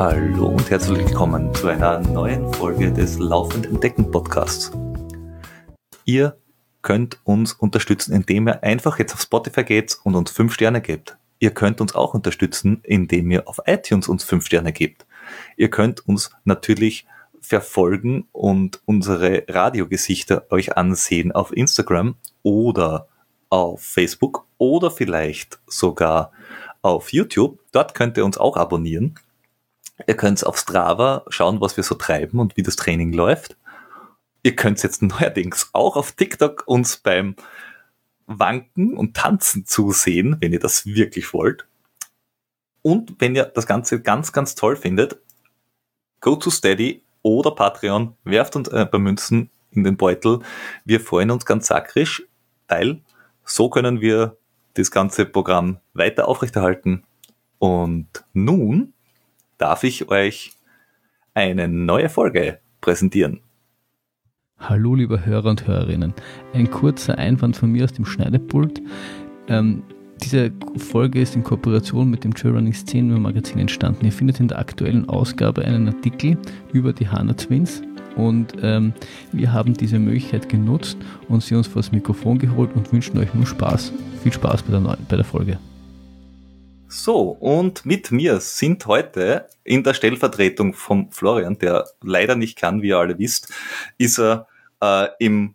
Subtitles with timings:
[0.00, 4.72] Hallo und herzlich willkommen zu einer neuen Folge des Laufenden Decken Podcasts.
[6.06, 6.38] Ihr
[6.80, 11.18] könnt uns unterstützen, indem ihr einfach jetzt auf Spotify geht und uns 5 Sterne gebt.
[11.38, 15.04] Ihr könnt uns auch unterstützen, indem ihr auf iTunes uns 5 Sterne gebt.
[15.58, 17.06] Ihr könnt uns natürlich
[17.42, 23.06] verfolgen und unsere Radiogesichter euch ansehen auf Instagram oder
[23.50, 26.32] auf Facebook oder vielleicht sogar
[26.80, 27.58] auf YouTube.
[27.72, 29.16] Dort könnt ihr uns auch abonnieren.
[30.06, 33.56] Ihr könnt auf Strava schauen, was wir so treiben und wie das Training läuft.
[34.42, 37.36] Ihr könnt jetzt neuerdings auch auf TikTok uns beim
[38.26, 41.66] Wanken und Tanzen zusehen, wenn ihr das wirklich wollt.
[42.82, 45.20] Und wenn ihr das Ganze ganz, ganz toll findet,
[46.20, 50.40] go to Steady oder Patreon, werft uns ein paar Münzen in den Beutel.
[50.84, 52.22] Wir freuen uns ganz sakrisch,
[52.68, 53.02] weil
[53.44, 54.36] so können wir
[54.74, 57.04] das ganze Programm weiter aufrechterhalten.
[57.58, 58.94] Und nun
[59.60, 60.52] darf ich euch
[61.34, 63.40] eine neue Folge präsentieren.
[64.58, 66.14] Hallo, liebe Hörer und Hörerinnen.
[66.52, 68.80] Ein kurzer Einwand von mir aus dem Schneidepult.
[69.48, 69.82] Ähm,
[70.22, 74.04] diese Folge ist in Kooperation mit dem Trailrunning Szenen Magazin entstanden.
[74.04, 76.36] Ihr findet in der aktuellen Ausgabe einen Artikel
[76.72, 77.82] über die Hana Twins
[78.16, 78.92] und ähm,
[79.32, 83.32] wir haben diese Möglichkeit genutzt und sie uns vor das Mikrofon geholt und wünschen euch
[83.32, 83.92] nur Spaß.
[84.22, 85.58] Viel Spaß bei der, bei der Folge.
[86.92, 92.82] So, und mit mir sind heute in der Stellvertretung von Florian, der leider nicht kann,
[92.82, 93.52] wie ihr alle wisst,
[93.96, 94.48] ist er
[94.82, 95.54] äh, im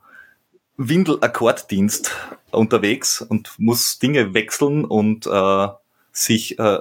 [0.77, 2.09] Windel-Akkorddienst
[2.51, 5.67] unterwegs und muss Dinge wechseln und äh,
[6.13, 6.79] sich äh,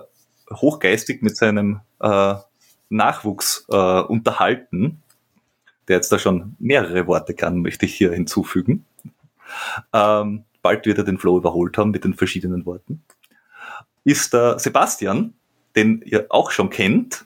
[0.52, 2.36] hochgeistig mit seinem äh,
[2.90, 5.02] Nachwuchs äh, unterhalten,
[5.88, 8.86] der jetzt da schon mehrere Worte kann, möchte ich hier hinzufügen.
[9.92, 13.02] Ähm, bald wird er den Flow überholt haben mit den verschiedenen Worten.
[14.04, 15.32] Ist der Sebastian,
[15.74, 17.24] den ihr auch schon kennt,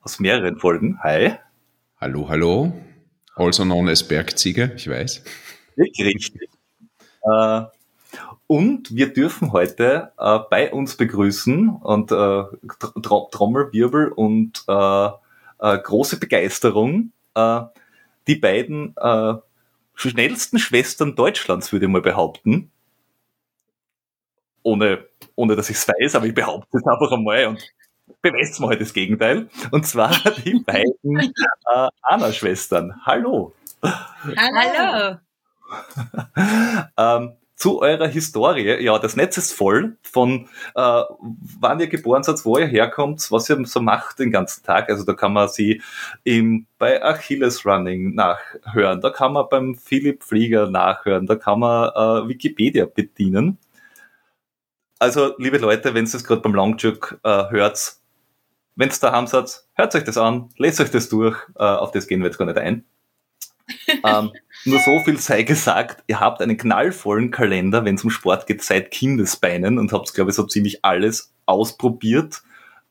[0.00, 0.98] aus mehreren Folgen.
[1.02, 1.34] Hi.
[2.00, 2.72] Hallo, hallo.
[3.34, 5.22] Also known as Bergziege, ich weiß.
[5.76, 6.32] Richtig.
[7.22, 7.62] Äh,
[8.46, 12.44] und wir dürfen heute äh, bei uns begrüßen und äh,
[13.02, 17.62] Trommelwirbel und äh, äh, große Begeisterung äh,
[18.26, 18.94] die beiden
[19.94, 22.72] schnellsten Schwestern Deutschlands, würde ich mal behaupten.
[24.62, 25.06] Ohne,
[25.36, 27.72] ohne dass ich es weiß, aber ich behaupte es einfach einmal und
[28.22, 29.48] beweist mir heute das Gegenteil.
[29.70, 30.10] Und zwar
[30.44, 32.94] die beiden äh, Anna-Schwestern.
[33.04, 33.54] Hallo.
[33.82, 35.18] Hallo.
[36.96, 38.82] ähm, zu eurer Historie.
[38.82, 41.02] Ja, das Netz ist voll von äh,
[41.60, 44.90] wann ihr geboren seid, wo ihr herkommt, was ihr so macht den ganzen Tag.
[44.90, 45.82] Also da kann man sie
[46.22, 51.88] im, bei Achilles Running nachhören, da kann man beim Philipp Flieger nachhören, da kann man
[51.88, 53.58] äh, Wikipedia bedienen.
[54.98, 57.96] Also, liebe Leute, wenn ihr es gerade beim Longjuk äh, hört,
[58.76, 62.06] wenn es daheim seid, hört euch das an, lest euch das durch, äh, auf das
[62.06, 62.84] gehen wir jetzt gar nicht ein.
[64.04, 64.32] ähm,
[64.64, 68.62] nur so viel sei gesagt, ihr habt einen knallvollen Kalender, wenn es um Sport geht,
[68.62, 72.42] seit Kindesbeinen und habt, glaube ich, so ziemlich alles ausprobiert,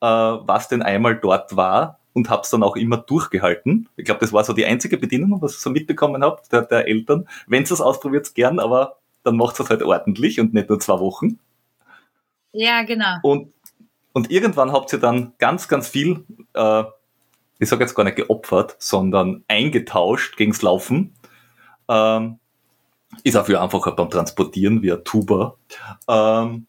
[0.02, 3.90] äh, was denn einmal dort war und hab's dann auch immer durchgehalten.
[3.96, 6.88] Ich glaube, das war so die einzige Bedienung, was ich so mitbekommen habt, der, der
[6.88, 7.28] Eltern.
[7.48, 11.40] Wenn es ausprobiert, gern, aber dann macht es halt ordentlich und nicht nur zwei Wochen.
[12.56, 13.18] Ja, genau.
[13.24, 13.54] Und,
[14.14, 16.84] und irgendwann habt ihr dann ganz, ganz viel äh,
[17.60, 21.16] ich sage jetzt gar nicht geopfert, sondern eingetauscht gegens Laufen.
[21.88, 22.40] Ähm,
[23.24, 25.56] ist auch viel einfacher beim Transportieren via Tuba.
[26.08, 26.68] Ähm,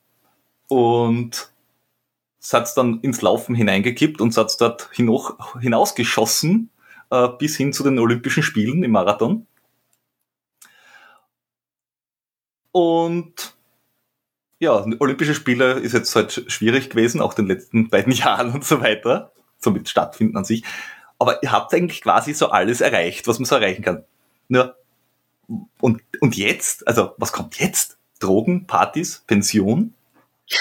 [0.69, 1.53] und
[2.53, 6.71] hat's dann ins Laufen hineingekippt und hat's dort hinaus, hinausgeschossen
[7.11, 9.47] äh, bis hin zu den Olympischen Spielen im Marathon.
[12.71, 13.56] Und
[14.59, 18.65] ja, Olympische Spiele ist jetzt halt schwierig gewesen, auch in den letzten beiden Jahren und
[18.65, 20.65] so weiter somit stattfinden an sich.
[21.19, 24.05] Aber ihr habt eigentlich quasi so alles erreicht, was man so erreichen kann.
[24.49, 24.77] Nur,
[25.81, 27.97] und, und jetzt, also was kommt jetzt?
[28.19, 29.95] Drogen, Partys, Pension?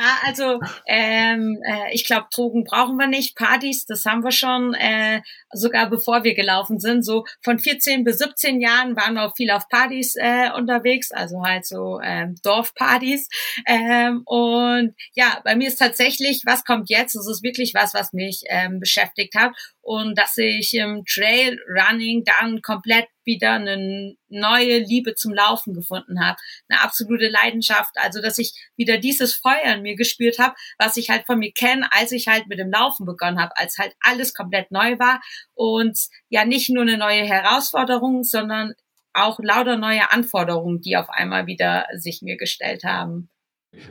[0.00, 4.72] Na, also ähm, äh, ich glaube, Drogen brauchen wir nicht, Partys, das haben wir schon,
[4.72, 5.20] äh,
[5.52, 7.04] sogar bevor wir gelaufen sind.
[7.04, 11.42] So von 14 bis 17 Jahren waren wir auch viel auf Partys äh, unterwegs, also
[11.44, 13.28] halt so ähm, Dorfpartys.
[13.66, 17.14] Ähm, und ja, bei mir ist tatsächlich, was kommt jetzt?
[17.14, 22.62] Das ist wirklich was, was mich ähm, beschäftigt hat und dass ich im Trailrunning dann
[22.62, 26.38] komplett wieder eine neue Liebe zum Laufen gefunden habe,
[26.68, 31.10] eine absolute Leidenschaft, also dass ich wieder dieses Feuer in mir gespürt habe, was ich
[31.10, 34.34] halt von mir kenne, als ich halt mit dem Laufen begonnen habe, als halt alles
[34.34, 35.20] komplett neu war.
[35.54, 35.98] Und
[36.28, 38.74] ja nicht nur eine neue Herausforderung, sondern
[39.12, 43.28] auch lauter neue Anforderungen, die auf einmal wieder sich mir gestellt haben.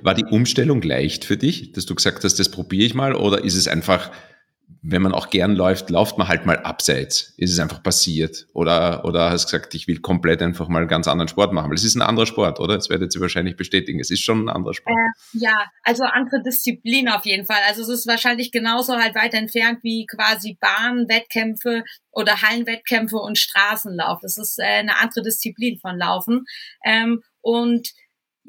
[0.01, 3.44] War die Umstellung leicht für dich, dass du gesagt hast, das probiere ich mal, oder
[3.44, 4.12] ist es einfach
[4.81, 7.33] wenn man auch gern läuft, läuft man halt mal abseits.
[7.38, 8.48] Ist es einfach passiert?
[8.54, 11.69] Oder, oder hast gesagt, ich will komplett einfach mal einen ganz anderen Sport machen?
[11.69, 12.75] Weil es ist ein anderer Sport, oder?
[12.75, 14.00] Das werdet ihr wahrscheinlich bestätigen.
[14.00, 14.95] Es ist schon ein anderer Sport.
[14.95, 17.60] Äh, ja, also andere Disziplin auf jeden Fall.
[17.68, 24.19] Also es ist wahrscheinlich genauso halt weit entfernt wie quasi Bahnwettkämpfe oder Hallenwettkämpfe und Straßenlauf.
[24.22, 26.45] Das ist äh, eine andere Disziplin von Laufen.
[26.86, 27.89] Ähm, und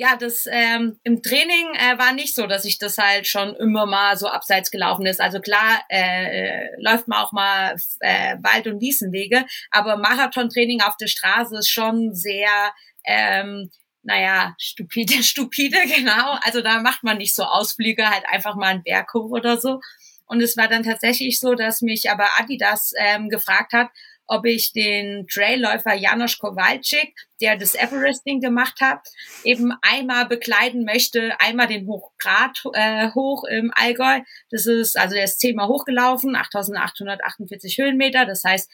[0.00, 3.84] ja, das ähm, im Training äh, war nicht so, dass ich das halt schon immer
[3.84, 5.20] mal so abseits gelaufen ist.
[5.20, 11.08] Also klar äh, läuft man auch mal äh, Wald- und Wiesenwege, aber Marathontraining auf der
[11.08, 12.72] Straße ist schon sehr
[13.04, 13.70] ähm,
[14.02, 16.38] naja, stupide, stupide, genau.
[16.44, 19.80] Also da macht man nicht so Ausflüge, halt einfach mal einen Berg hoch oder so.
[20.24, 23.90] Und es war dann tatsächlich so, dass mich aber Adidas ähm, gefragt hat,
[24.30, 29.00] ob ich den Trailläufer Janosch Kowalczyk, der das Everesting gemacht hat,
[29.42, 34.20] eben einmal bekleiden möchte, einmal den Hochgrad äh, hoch im Allgäu.
[34.50, 38.70] Das ist, also der ist zehnmal hochgelaufen, 8848 Höhenmeter, das heißt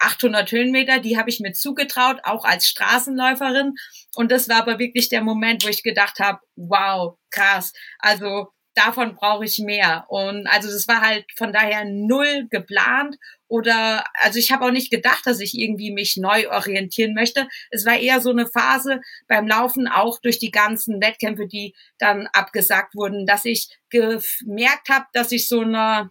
[0.00, 3.74] 800 Höhenmeter, die habe ich mir zugetraut, auch als Straßenläuferin.
[4.16, 7.72] Und das war aber wirklich der Moment, wo ich gedacht habe, wow, krass.
[7.98, 10.04] Also davon brauche ich mehr.
[10.08, 13.16] Und also das war halt von daher null geplant
[13.50, 17.48] oder also ich habe auch nicht gedacht, dass ich irgendwie mich neu orientieren möchte.
[17.70, 22.28] Es war eher so eine Phase beim Laufen, auch durch die ganzen Wettkämpfe, die dann
[22.28, 26.10] abgesagt wurden, dass ich gemerkt habe, dass ich so eine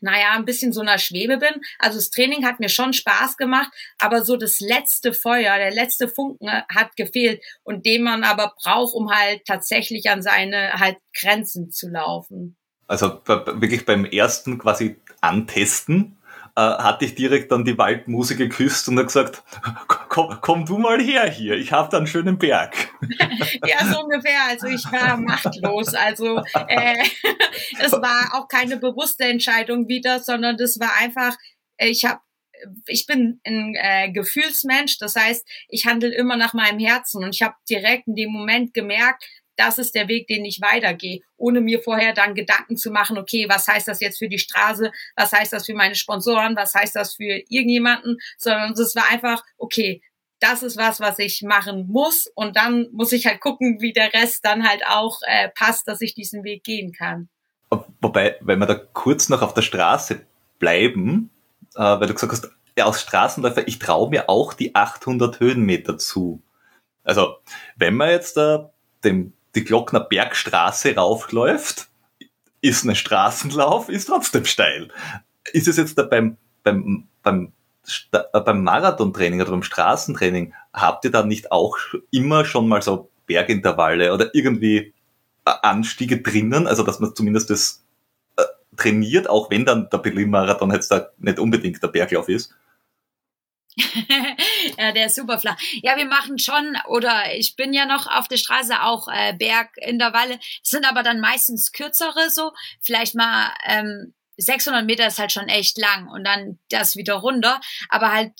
[0.00, 1.60] naja, ein bisschen so einer Schwebe bin.
[1.80, 6.06] Also das Training hat mir schon Spaß gemacht, aber so das letzte Feuer, der letzte
[6.06, 11.72] Funken hat gefehlt und den man aber braucht, um halt tatsächlich an seine halt Grenzen
[11.72, 12.56] zu laufen.
[12.86, 16.17] Also wirklich beim ersten quasi Antesten
[16.58, 19.44] äh, hatte ich direkt dann die Waldmuse geküsst und hat gesagt,
[20.08, 22.74] komm, komm du mal her hier, ich habe da einen schönen Berg.
[23.64, 24.40] ja, so ungefähr.
[24.48, 25.94] Also ich war machtlos.
[25.94, 26.96] Also äh,
[27.78, 31.36] es war auch keine bewusste Entscheidung wieder, sondern das war einfach,
[31.78, 32.20] ich habe
[32.88, 37.42] ich bin ein äh, Gefühlsmensch, das heißt, ich handle immer nach meinem Herzen und ich
[37.42, 39.22] habe direkt in dem Moment gemerkt,
[39.58, 43.46] das ist der Weg, den ich weitergehe, ohne mir vorher dann Gedanken zu machen, okay,
[43.48, 46.94] was heißt das jetzt für die Straße, was heißt das für meine Sponsoren, was heißt
[46.94, 50.00] das für irgendjemanden, sondern es war einfach, okay,
[50.40, 54.12] das ist was, was ich machen muss und dann muss ich halt gucken, wie der
[54.14, 57.28] Rest dann halt auch äh, passt, dass ich diesen Weg gehen kann.
[58.00, 60.24] Wobei, wenn wir da kurz noch auf der Straße
[60.60, 61.30] bleiben,
[61.74, 65.98] äh, weil du gesagt hast, ja, als Straßenläufer, ich traue mir auch die 800 Höhenmeter
[65.98, 66.40] zu.
[67.02, 67.38] Also,
[67.76, 68.58] wenn man jetzt äh,
[69.02, 71.88] dem die Glockner Bergstraße raufläuft,
[72.60, 74.88] ist ein Straßenlauf, ist trotzdem steil.
[75.52, 77.52] Ist es jetzt da beim, beim, beim,
[78.12, 81.76] äh, beim Marathontraining oder beim Straßentraining, habt ihr da nicht auch
[82.10, 84.92] immer schon mal so Bergintervalle oder irgendwie
[85.44, 87.84] äh, Anstiege drinnen, also dass man zumindest das
[88.36, 88.42] äh,
[88.76, 92.54] trainiert, auch wenn dann der Berlin-Marathon jetzt da nicht unbedingt der Berglauf ist?
[94.78, 95.56] ja, der ist super flach.
[95.82, 100.38] Ja, wir machen schon, oder ich bin ja noch auf der Straße auch äh, Bergintervalle,
[100.62, 105.78] sind aber dann meistens kürzere so, vielleicht mal ähm, 600 Meter ist halt schon echt
[105.78, 108.32] lang und dann das wieder runter, aber halt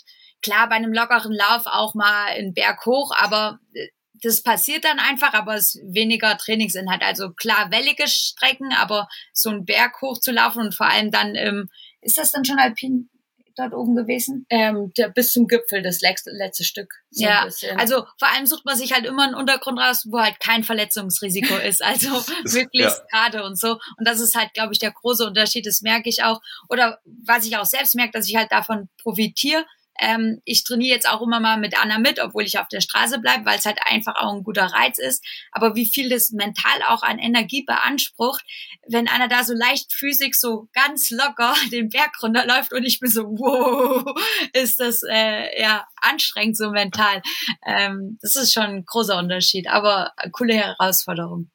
[0.43, 3.89] klar bei einem lockeren Lauf auch mal einen Berg hoch, aber äh,
[4.23, 7.02] das passiert dann einfach, aber es ist weniger Trainingsinhalt.
[7.02, 11.37] Also klar, wellige Strecken, aber so einen Berg hoch zu laufen und vor allem dann,
[11.37, 11.69] ähm,
[12.00, 13.11] ist das dann schon alpin?
[13.59, 14.47] Dort oben gewesen?
[14.50, 16.93] Ähm, der, bis zum Gipfel, das letzte, letzte Stück.
[17.11, 20.41] So ja, also vor allem sucht man sich halt immer einen Untergrund raus, wo halt
[20.41, 21.83] kein Verletzungsrisiko ist.
[21.83, 22.11] Also
[22.45, 22.95] wirklich ja.
[23.11, 23.73] gerade und so.
[23.97, 25.67] Und das ist halt, glaube ich, der große Unterschied.
[25.67, 26.41] Das merke ich auch.
[26.69, 29.65] Oder was ich auch selbst merke, dass ich halt davon profitiere,
[29.99, 33.19] ähm, ich trainiere jetzt auch immer mal mit Anna mit, obwohl ich auf der Straße
[33.19, 35.25] bleibe, weil es halt einfach auch ein guter Reiz ist.
[35.52, 38.45] Aber wie viel das mental auch an Energie beansprucht,
[38.88, 43.11] wenn einer da so leicht physisch so ganz locker den Berg runterläuft und ich bin
[43.11, 44.05] so, wow,
[44.52, 47.23] ist das äh, ja anstrengend so mental.
[47.67, 51.50] Ähm, das ist schon ein großer Unterschied, aber coole Herausforderung.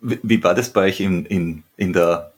[0.00, 2.32] Wie, wie war das bei euch in, in, in der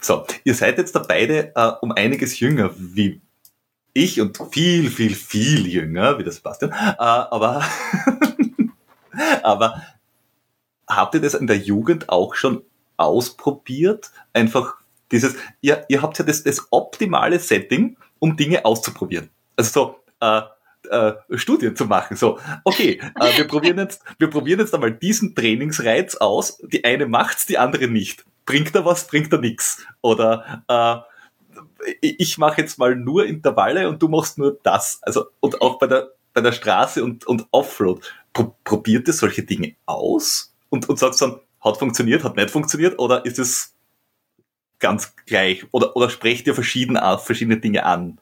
[0.00, 2.70] so, ihr seid jetzt da beide äh, um einiges jünger.
[2.76, 3.20] Wie,
[3.92, 7.64] ich und viel, viel, viel jünger wie das Sebastian, äh, aber,
[9.42, 9.82] aber
[10.88, 12.62] habt ihr das in der Jugend auch schon
[12.96, 14.10] ausprobiert?
[14.32, 14.74] Einfach
[15.10, 19.30] dieses, ihr, ihr habt ja das, das optimale Setting, um Dinge auszuprobieren.
[19.56, 20.42] Also so, äh,
[20.88, 22.16] äh, Studien zu machen.
[22.16, 26.58] So, okay, äh, wir probieren jetzt, wir probieren jetzt einmal diesen Trainingsreiz aus.
[26.62, 28.24] Die eine macht's, die andere nicht.
[28.46, 29.84] Bringt er was, bringt er nix.
[30.00, 31.09] Oder äh,
[32.00, 34.98] ich mache jetzt mal nur Intervalle und du machst nur das.
[35.02, 38.14] Also, und auch bei der, bei der Straße und, und Offroad.
[38.32, 40.50] Pro, probiert ihr solche Dinge aus?
[40.70, 43.74] und, und sagst dann, hat funktioniert, hat nicht funktioniert, oder ist es
[44.78, 45.66] ganz gleich?
[45.72, 48.18] Oder, oder sprecht ihr verschiedene, verschiedene Dinge an?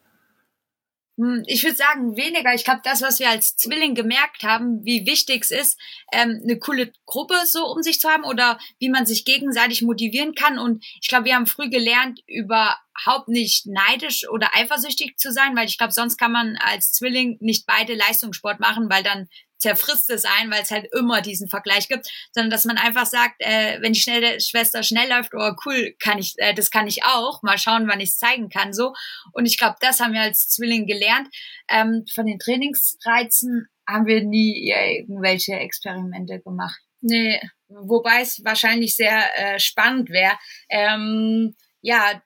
[1.18, 2.54] Hm, ich würde sagen weniger.
[2.54, 5.80] Ich glaube, das, was wir als Zwilling gemerkt haben, wie wichtig es ist,
[6.12, 10.36] ähm, eine coole Gruppe so um sich zu haben oder wie man sich gegenseitig motivieren
[10.36, 10.60] kann.
[10.60, 15.66] Und ich glaube, wir haben früh gelernt, überhaupt nicht neidisch oder eifersüchtig zu sein, weil
[15.66, 20.24] ich glaube, sonst kann man als Zwilling nicht beide Leistungssport machen, weil dann zerfrisst es
[20.24, 23.92] ein, weil es halt immer diesen Vergleich gibt, sondern dass man einfach sagt, äh, wenn
[23.92, 27.42] die schnelle Schwester schnell läuft, oh cool, kann ich, äh, das kann ich auch.
[27.42, 28.94] Mal schauen, wann ich es zeigen kann so.
[29.32, 31.28] Und ich glaube, das haben wir als Zwilling gelernt.
[31.68, 36.80] Ähm, von den Trainingsreizen haben wir nie irgendwelche Experimente gemacht.
[37.00, 40.36] Nee, wobei es wahrscheinlich sehr äh, spannend wäre.
[40.68, 42.20] Ähm, ja,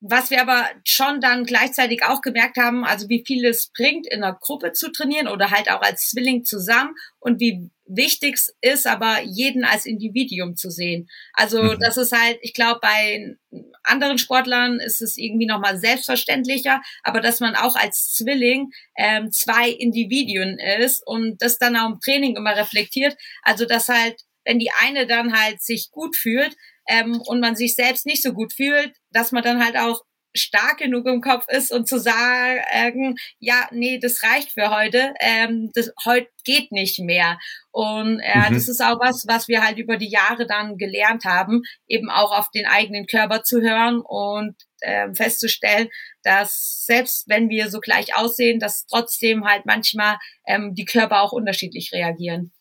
[0.00, 4.22] was wir aber schon dann gleichzeitig auch gemerkt haben, also wie viel es bringt, in
[4.22, 8.86] einer Gruppe zu trainieren oder halt auch als Zwilling zusammen und wie wichtig es ist,
[8.86, 11.08] aber jeden als Individuum zu sehen.
[11.34, 11.78] Also mhm.
[11.80, 13.36] das ist halt, ich glaube, bei
[13.82, 19.68] anderen Sportlern ist es irgendwie nochmal selbstverständlicher, aber dass man auch als Zwilling ähm, zwei
[19.68, 23.16] Individuen ist und das dann auch im Training immer reflektiert.
[23.42, 26.56] Also dass halt, wenn die eine dann halt sich gut fühlt,
[26.90, 30.02] ähm, und man sich selbst nicht so gut fühlt, dass man dann halt auch
[30.34, 35.70] stark genug im Kopf ist und zu sagen, ja, nee, das reicht für heute, ähm,
[35.74, 37.38] das heute geht nicht mehr.
[37.72, 38.54] Und äh, mhm.
[38.54, 42.36] das ist auch was, was wir halt über die Jahre dann gelernt haben, eben auch
[42.36, 45.88] auf den eigenen Körper zu hören und äh, festzustellen,
[46.22, 51.32] dass selbst wenn wir so gleich aussehen, dass trotzdem halt manchmal ähm, die Körper auch
[51.32, 52.52] unterschiedlich reagieren.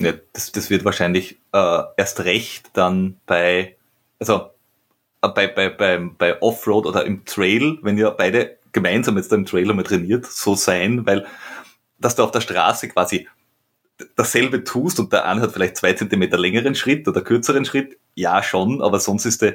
[0.00, 3.73] Ja, das, das wird wahrscheinlich äh, erst recht dann bei,
[4.28, 4.50] also
[5.22, 9.46] äh, bei, bei, bei, bei Offroad oder im Trail, wenn ihr beide gemeinsam jetzt im
[9.46, 11.26] Trail einmal trainiert, so sein, weil
[11.98, 13.28] dass du auf der Straße quasi
[14.16, 18.42] dasselbe tust und der eine hat vielleicht zwei Zentimeter längeren Schritt oder kürzeren Schritt, ja
[18.42, 19.54] schon, aber sonst ist der,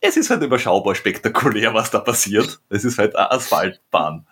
[0.00, 2.60] es ist halt überschaubar spektakulär, was da passiert.
[2.68, 4.26] Es ist halt eine Asphaltbahn.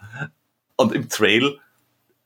[0.76, 1.58] Und im Trail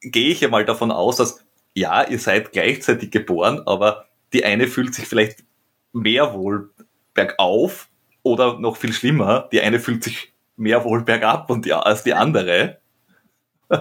[0.00, 1.44] gehe ich ja mal davon aus, dass
[1.74, 5.44] ja, ihr seid gleichzeitig geboren, aber die eine fühlt sich vielleicht
[5.92, 6.70] mehr wohl
[7.14, 7.88] bergauf
[8.22, 12.14] oder noch viel schlimmer, die eine fühlt sich mehr wohl bergab und ja, als die
[12.14, 12.78] andere.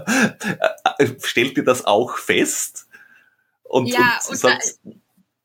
[1.24, 2.88] Stellt ihr das auch fest?
[3.64, 5.01] Und, ja, und, und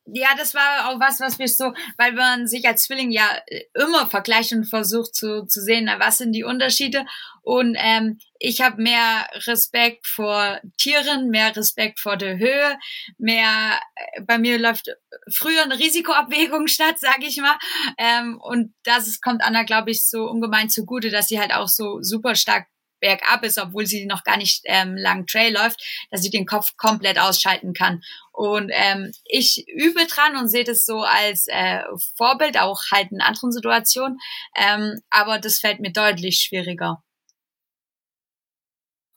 [0.06, 3.64] ja, das war auch was, was wir so, weil man sich als Zwilling ja äh,
[3.74, 7.04] immer vergleicht und versucht zu, zu sehen, was sind die Unterschiede.
[7.42, 12.78] Und ähm, ich habe mehr Respekt vor Tieren, mehr Respekt vor der Höhe,
[13.18, 14.88] mehr, äh, bei mir läuft
[15.32, 17.58] früher eine Risikoabwägung statt, sage ich mal.
[17.98, 22.00] Ähm, und das kommt Anna, glaube ich, so ungemein zugute, dass sie halt auch so
[22.00, 22.66] super stark
[23.00, 26.76] bergab ist, obwohl sie noch gar nicht ähm, lang Trail läuft, dass sie den Kopf
[26.76, 28.02] komplett ausschalten kann.
[28.32, 31.82] Und ähm, ich übe dran und sehe das so als äh,
[32.16, 34.18] Vorbild, auch halt in anderen Situationen.
[34.54, 37.02] Ähm, aber das fällt mir deutlich schwieriger.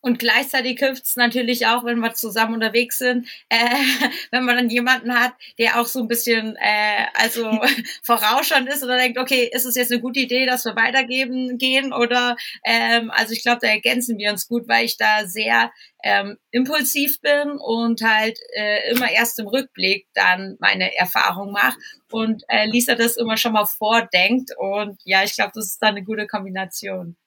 [0.02, 3.58] Und gleichzeitig hilft es natürlich auch, wenn wir zusammen unterwegs sind, äh,
[4.32, 7.52] wenn man dann jemanden hat, der auch so ein bisschen äh, also
[8.04, 11.92] vorausschauend ist oder denkt, okay, ist es jetzt eine gute Idee, dass wir weitergeben gehen?
[11.92, 15.72] Oder ähm, also ich glaube, da ergänzen wir uns gut, weil ich da sehr
[16.04, 21.78] ähm, impulsiv bin und halt äh, immer erst im Rückblick dann meine Erfahrung mache
[22.10, 24.52] und äh, Lisa das immer schon mal vordenkt.
[24.58, 27.18] Und ja, ich glaube, das ist dann eine gute Kombination.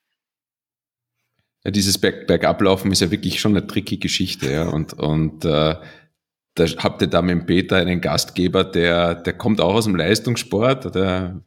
[1.65, 4.69] Ja, dieses Berg Bergablaufen ist ja wirklich schon eine tricky Geschichte, ja.
[4.69, 5.77] Und, und äh,
[6.55, 10.95] da habt ihr da mit Peter einen Gastgeber, der, der kommt auch aus dem Leistungssport,
[10.95, 11.43] der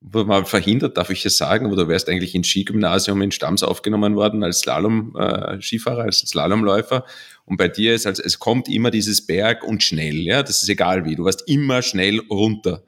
[0.00, 3.62] wurde mal verhindert, darf ich es sagen, aber du wärst eigentlich ins Skigymnasium in Stams
[3.62, 7.04] aufgenommen worden als Slalom-Skifahrer, äh, als Slalomläufer.
[7.44, 10.68] Und bei dir ist also, es kommt immer dieses Berg und schnell, ja, das ist
[10.68, 12.84] egal wie, du warst immer schnell runter.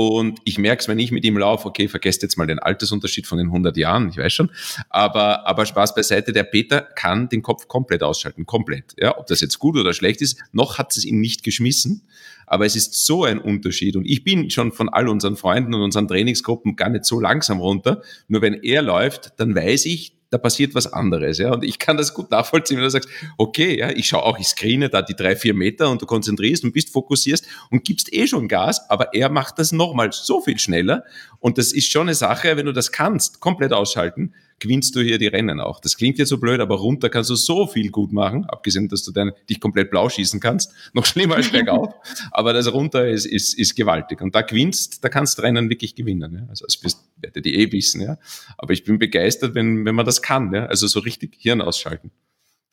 [0.00, 3.26] Und ich merke es, wenn ich mit ihm laufe, okay, vergesst jetzt mal den Altersunterschied
[3.26, 4.48] von den 100 Jahren, ich weiß schon.
[4.90, 8.94] Aber, aber Spaß beiseite, der Peter kann den Kopf komplett ausschalten, komplett.
[8.96, 12.06] Ja, ob das jetzt gut oder schlecht ist, noch hat es ihn nicht geschmissen.
[12.46, 13.96] Aber es ist so ein Unterschied.
[13.96, 17.58] Und ich bin schon von all unseren Freunden und unseren Trainingsgruppen gar nicht so langsam
[17.58, 18.00] runter.
[18.28, 21.38] Nur wenn er läuft, dann weiß ich, da passiert was anderes.
[21.38, 21.52] Ja?
[21.52, 24.48] Und ich kann das gut nachvollziehen, wenn du sagst, okay, ja, ich schaue auch, ich
[24.48, 28.26] screene da die drei, vier Meter und du konzentrierst und bist fokussierst und gibst eh
[28.26, 31.04] schon Gas, aber er macht das nochmal so viel schneller.
[31.38, 35.18] Und das ist schon eine Sache, wenn du das kannst, komplett ausschalten, gewinnst du hier
[35.18, 35.80] die Rennen auch.
[35.80, 39.02] Das klingt jetzt so blöd, aber runter kannst du so viel gut machen, abgesehen, dass
[39.02, 40.72] du dann dich komplett blau schießen kannst.
[40.92, 41.94] Noch schlimmer als bergauf.
[42.30, 44.20] aber das runter ist, ist, ist gewaltig.
[44.20, 46.34] Und da gewinnst, da kannst du Rennen wirklich gewinnen.
[46.34, 46.46] Ja?
[46.48, 48.00] Also das wirst, werdet ihr eh wissen.
[48.00, 48.18] Ja?
[48.56, 50.52] Aber ich bin begeistert, wenn, wenn man das kann.
[50.52, 50.66] Ja?
[50.66, 52.10] Also so richtig Hirn ausschalten.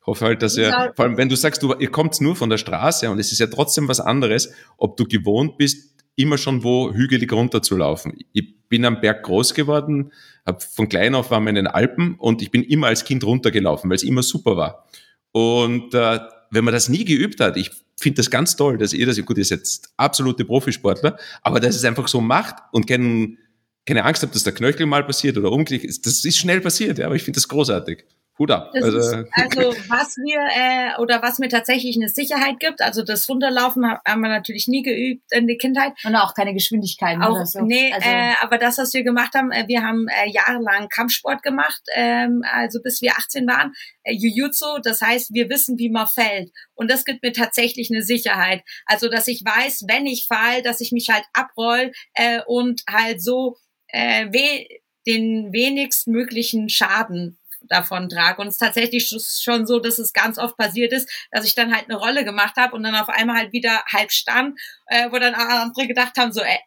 [0.06, 2.58] Hoffe halt, dass ihr, vor allem wenn du sagst, du, ihr kommt nur von der
[2.58, 6.92] Straße und es ist ja trotzdem was anderes, ob du gewohnt bist, immer schon wo
[6.92, 8.14] hügelig runterzulaufen.
[8.32, 10.12] Ich bin am Berg groß geworden,
[10.44, 13.24] hab von klein auf waren wir in den Alpen und ich bin immer als Kind
[13.24, 14.86] runtergelaufen, weil es immer super war.
[15.32, 16.20] Und äh,
[16.50, 19.38] wenn man das nie geübt hat, ich finde das ganz toll, dass ihr das, gut,
[19.38, 23.38] ihr seid absolute Profisportler, aber dass es einfach so macht und kein,
[23.84, 27.06] keine Angst habt, dass der Knöchel mal passiert oder umgekehrt, das ist schnell passiert, ja,
[27.06, 28.04] aber ich finde das großartig.
[28.38, 28.70] Hut ab.
[28.74, 33.28] Also, ist, also, was mir äh, oder was mir tatsächlich eine Sicherheit gibt, also das
[33.28, 35.92] Runterlaufen haben wir natürlich nie geübt in der Kindheit.
[36.04, 37.62] Und auch keine Geschwindigkeiten auch, oder so.
[37.62, 41.42] Nee, also, äh, aber das, was wir gemacht haben, äh, wir haben äh, jahrelang Kampfsport
[41.42, 46.06] gemacht, ähm, also bis wir 18 waren, äh, Jiu-Jitsu, das heißt, wir wissen, wie man
[46.06, 46.50] fällt.
[46.74, 48.62] Und das gibt mir tatsächlich eine Sicherheit.
[48.84, 53.22] Also, dass ich weiß, wenn ich fall, dass ich mich halt abroll äh, und halt
[53.22, 53.56] so
[53.88, 54.66] äh, we
[55.06, 58.40] den wenigstmöglichen Schaden davon trage.
[58.40, 61.74] Und es ist tatsächlich schon so, dass es ganz oft passiert ist, dass ich dann
[61.74, 65.18] halt eine Rolle gemacht habe und dann auf einmal halt wieder halb stand, äh, wo
[65.18, 66.58] dann andere gedacht haben, so, äh,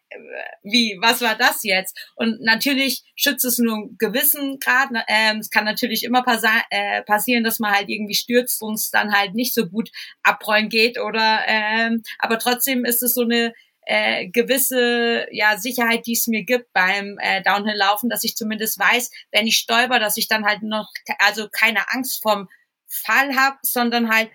[0.62, 1.98] wie, was war das jetzt?
[2.16, 4.90] Und natürlich schützt es nur einen gewissen Grad.
[4.90, 8.74] Ne, ähm, es kann natürlich immer passi äh, passieren, dass man halt irgendwie stürzt und
[8.74, 9.90] es dann halt nicht so gut
[10.22, 16.12] abrollen geht oder, ähm, aber trotzdem ist es so eine äh, gewisse ja, Sicherheit, die
[16.12, 20.28] es mir gibt beim äh, Downhill-Laufen, dass ich zumindest weiß, wenn ich stolper, dass ich
[20.28, 22.48] dann halt noch, also keine Angst vom
[22.86, 24.30] Fall habe, sondern halt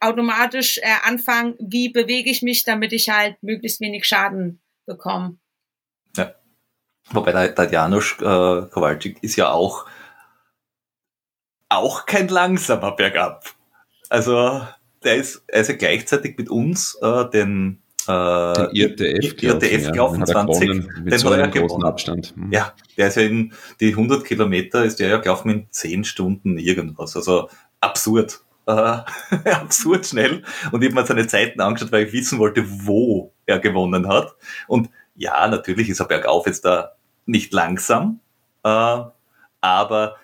[0.00, 5.38] automatisch äh, anfangen, wie bewege ich mich, damit ich halt möglichst wenig Schaden bekomme.
[6.16, 6.34] Ja.
[7.10, 9.86] Wobei der, der Janusz äh, Kowalczyk ist ja auch,
[11.68, 13.54] auch kein langsamer Bergab.
[14.08, 14.66] Also
[15.02, 20.68] der ist, ja gleichzeitig mit uns äh, den äh, IRTF, IRTF gelaufen, ja, 20,
[21.02, 22.36] mit den so einem großen Abstand.
[22.36, 22.52] Mhm.
[22.52, 26.58] Ja, der ist ja in, die 100 Kilometer ist der ja gelaufen in 10 Stunden
[26.58, 27.48] irgendwas, also
[27.80, 28.40] absurd.
[28.66, 28.72] Äh,
[29.50, 30.42] absurd schnell.
[30.72, 34.34] Und ich habe mir seine Zeiten angeschaut, weil ich wissen wollte, wo er gewonnen hat.
[34.68, 36.92] Und ja, natürlich ist er bergauf jetzt da
[37.26, 38.20] nicht langsam,
[38.64, 39.00] äh,
[39.60, 40.16] aber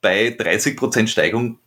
[0.00, 1.58] bei 30% Steigung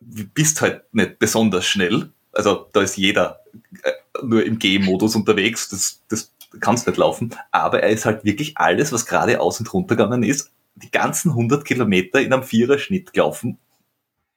[0.00, 2.10] bist halt nicht besonders schnell.
[2.32, 3.40] Also da ist jeder
[3.82, 7.34] äh, nur im G-Modus unterwegs, das, das kannst nicht laufen.
[7.50, 11.30] Aber er ist halt wirklich alles, was gerade aus und runter gegangen ist, die ganzen
[11.30, 13.58] 100 Kilometer in einem Viererschnitt gelaufen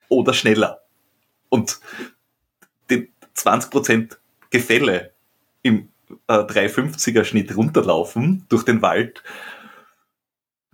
[0.07, 0.81] oder schneller.
[1.49, 1.79] Und
[2.89, 4.17] die 20%
[4.49, 5.13] Gefälle
[5.61, 5.89] im
[6.27, 9.23] äh, 350er Schnitt runterlaufen durch den Wald,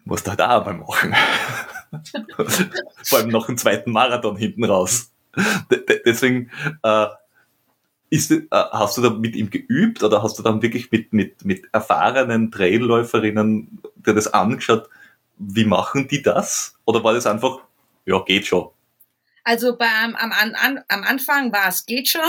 [0.05, 1.15] musst du halt auch einmal machen.
[3.03, 5.11] Vor allem noch einen zweiten Marathon hinten raus.
[6.05, 6.51] deswegen
[6.83, 7.07] äh,
[8.09, 11.43] ist, äh, hast du da mit ihm geübt oder hast du dann wirklich mit, mit,
[11.45, 14.89] mit erfahrenen Trailläuferinnen dir das angeschaut?
[15.37, 16.77] Wie machen die das?
[16.85, 17.59] Oder war das einfach,
[18.05, 18.69] ja, geht schon?
[19.47, 22.21] Also beim am, am, am Anfang war es geht schon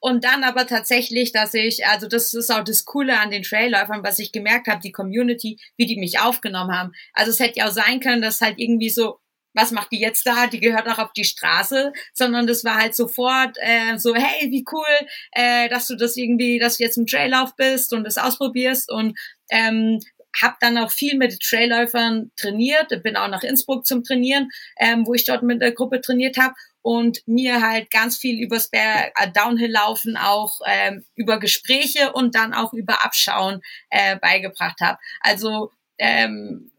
[0.00, 4.02] und dann aber tatsächlich, dass ich, also das ist auch das Coole an den Trailläufern,
[4.02, 6.92] was ich gemerkt habe, die Community, wie die mich aufgenommen haben.
[7.12, 9.20] Also es hätte ja auch sein können, dass halt irgendwie so
[9.56, 10.46] was macht die jetzt da?
[10.46, 14.64] Die gehört auch auf die Straße, sondern das war halt sofort äh, so, hey, wie
[14.70, 18.92] cool, äh, dass du das irgendwie, dass du jetzt im Traillauf bist und das ausprobierst
[18.92, 19.18] und
[19.50, 19.98] ähm,
[20.40, 25.14] habe dann auch viel mit Trailläufern trainiert, bin auch nach Innsbruck zum Trainieren, ähm, wo
[25.14, 29.30] ich dort mit der Gruppe trainiert habe und mir halt ganz viel übers Berg, äh,
[29.32, 34.98] Downhill-Laufen auch ähm, über Gespräche und dann auch über Abschauen äh, beigebracht habe.
[35.20, 36.70] Also ähm,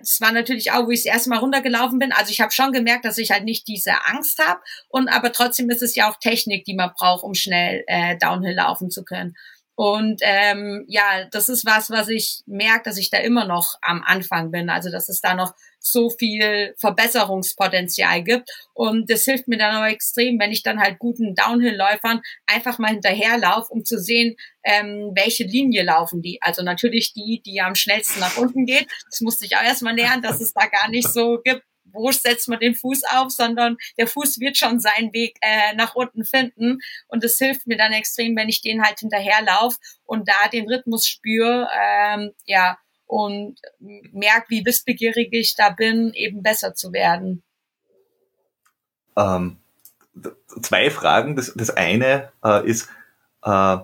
[0.00, 2.12] das war natürlich auch, wo ich das erste Mal runtergelaufen bin.
[2.12, 4.60] Also ich habe schon gemerkt, dass ich halt nicht diese Angst habe.
[4.88, 8.54] Und aber trotzdem ist es ja auch Technik, die man braucht, um schnell äh, Downhill
[8.54, 9.34] laufen zu können.
[9.74, 14.02] Und ähm, ja, das ist was, was ich merke, dass ich da immer noch am
[14.04, 14.68] Anfang bin.
[14.68, 18.48] Also dass es da noch so viel Verbesserungspotenzial gibt.
[18.74, 22.92] Und das hilft mir dann auch extrem, wenn ich dann halt guten Downhill-Läufern einfach mal
[22.92, 26.40] hinterherlaufe, um zu sehen, ähm, welche Linie laufen die.
[26.40, 28.86] Also natürlich die, die am schnellsten nach unten geht.
[29.10, 32.48] Das musste ich auch erstmal lernen, dass es da gar nicht so gibt, wo setzt
[32.48, 36.78] man den Fuß auf, sondern der Fuß wird schon seinen Weg äh, nach unten finden.
[37.08, 41.06] Und es hilft mir dann extrem, wenn ich den halt hinterherlaufe und da den Rhythmus
[41.06, 47.42] spüre, ähm, ja, und merke, wie wissbegierig ich da bin, eben besser zu werden.
[49.16, 49.58] Ähm,
[50.62, 51.36] zwei Fragen.
[51.36, 52.88] Das, das eine äh, ist,
[53.44, 53.76] äh,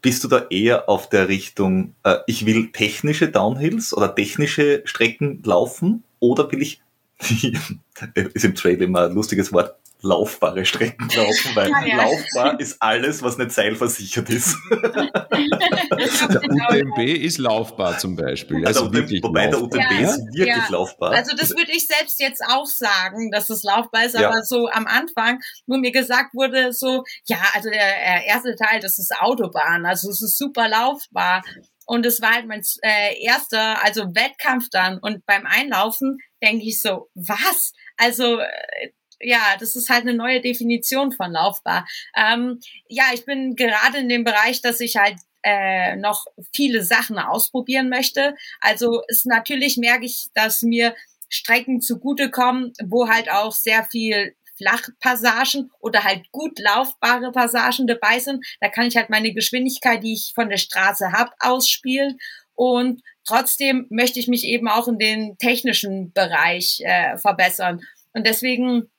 [0.00, 5.42] bist du da eher auf der Richtung, äh, ich will technische Downhills oder technische Strecken
[5.44, 6.80] laufen oder will ich
[8.14, 11.96] ist im Trail immer ein lustiges Wort, laufbare Strecken laufen, weil ja, ja.
[11.96, 14.56] laufbar ist alles, was nicht seilversichert ist.
[14.70, 18.64] der UTMB ist laufbar zum Beispiel.
[18.64, 19.68] Also, also wirklich wobei laufbar.
[19.68, 21.12] der UTMB ja, ist wirklich laufbar.
[21.12, 24.86] Also das würde ich selbst jetzt auch sagen, dass es laufbar ist, aber so am
[24.86, 30.10] Anfang, wo mir gesagt wurde, so, ja, also der erste Teil, das ist Autobahn, also
[30.10, 31.42] es ist super laufbar.
[31.86, 34.98] Und es war halt mein äh, erster, also Wettkampf dann.
[34.98, 37.72] Und beim Einlaufen denke ich so, was?
[37.96, 41.86] Also äh, ja, das ist halt eine neue Definition von laufbar.
[42.16, 47.18] Ähm, ja, ich bin gerade in dem Bereich, dass ich halt äh, noch viele Sachen
[47.18, 48.34] ausprobieren möchte.
[48.60, 50.94] Also ist natürlich merke ich, dass mir
[51.28, 58.44] Strecken zugutekommen, wo halt auch sehr viel Flachpassagen oder halt gut laufbare Passagen dabei sind.
[58.60, 62.18] Da kann ich halt meine Geschwindigkeit, die ich von der Straße habe, ausspielen.
[62.54, 67.80] Und trotzdem möchte ich mich eben auch in den technischen Bereich äh, verbessern.
[68.12, 68.90] Und deswegen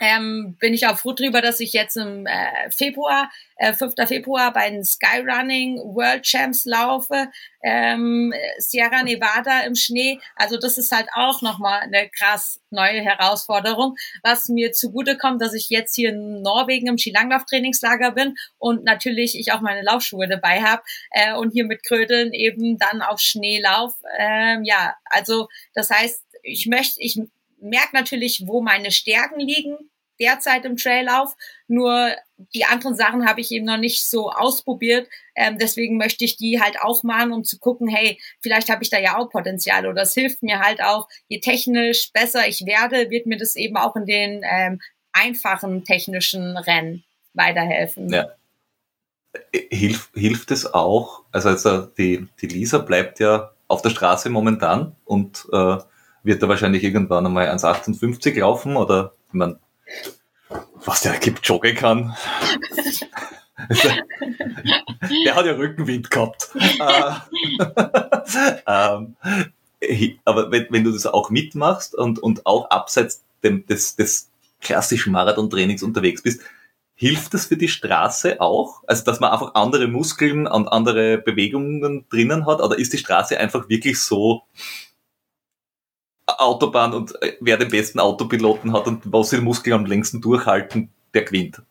[0.00, 3.94] ähm, bin ich auch froh drüber, dass ich jetzt im äh, Februar, äh, 5.
[4.06, 7.28] Februar bei den Skyrunning World Champs laufe,
[7.62, 10.18] ähm, Sierra Nevada im Schnee.
[10.36, 15.52] Also das ist halt auch nochmal eine krass neue Herausforderung, was mir zugute kommt, dass
[15.52, 20.62] ich jetzt hier in Norwegen im Skilanglauf-Trainingslager bin und natürlich ich auch meine Laufschuhe dabei
[20.62, 23.92] habe äh, und hier mit Krödeln eben dann auf Schnee lauf.
[24.18, 27.20] Ähm, ja, also das heißt, ich möchte, ich
[27.60, 29.76] merke natürlich, wo meine Stärken liegen
[30.20, 31.34] derzeit im Traillauf.
[31.66, 32.10] Nur
[32.54, 35.08] die anderen Sachen habe ich eben noch nicht so ausprobiert.
[35.34, 38.90] Ähm, deswegen möchte ich die halt auch machen, um zu gucken, hey, vielleicht habe ich
[38.90, 43.10] da ja auch Potenzial oder es hilft mir halt auch, je technisch besser ich werde,
[43.10, 44.80] wird mir das eben auch in den ähm,
[45.12, 48.12] einfachen technischen Rennen weiterhelfen.
[48.12, 48.28] Ja.
[49.52, 54.96] Hilf, hilft es auch, also, also die, die Lisa bleibt ja auf der Straße momentan
[55.04, 55.78] und äh,
[56.22, 59.58] wird da wahrscheinlich irgendwann einmal 1,58 laufen oder ich meine,
[60.84, 62.16] was der gibt joggen kann.
[65.24, 66.50] der hat ja Rückenwind gehabt.
[68.66, 69.16] ähm,
[70.24, 74.30] aber wenn, wenn, du das auch mitmachst und, und auch abseits dem, des, des
[74.60, 76.42] klassischen Marathon-Trainings unterwegs bist,
[76.94, 78.82] hilft das für die Straße auch?
[78.86, 82.60] Also, dass man einfach andere Muskeln und andere Bewegungen drinnen hat?
[82.60, 84.42] Oder ist die Straße einfach wirklich so
[86.40, 90.90] Autobahn und äh, wer den besten Autopiloten hat und was den Muskel am längsten durchhalten,
[91.14, 91.62] der gewinnt.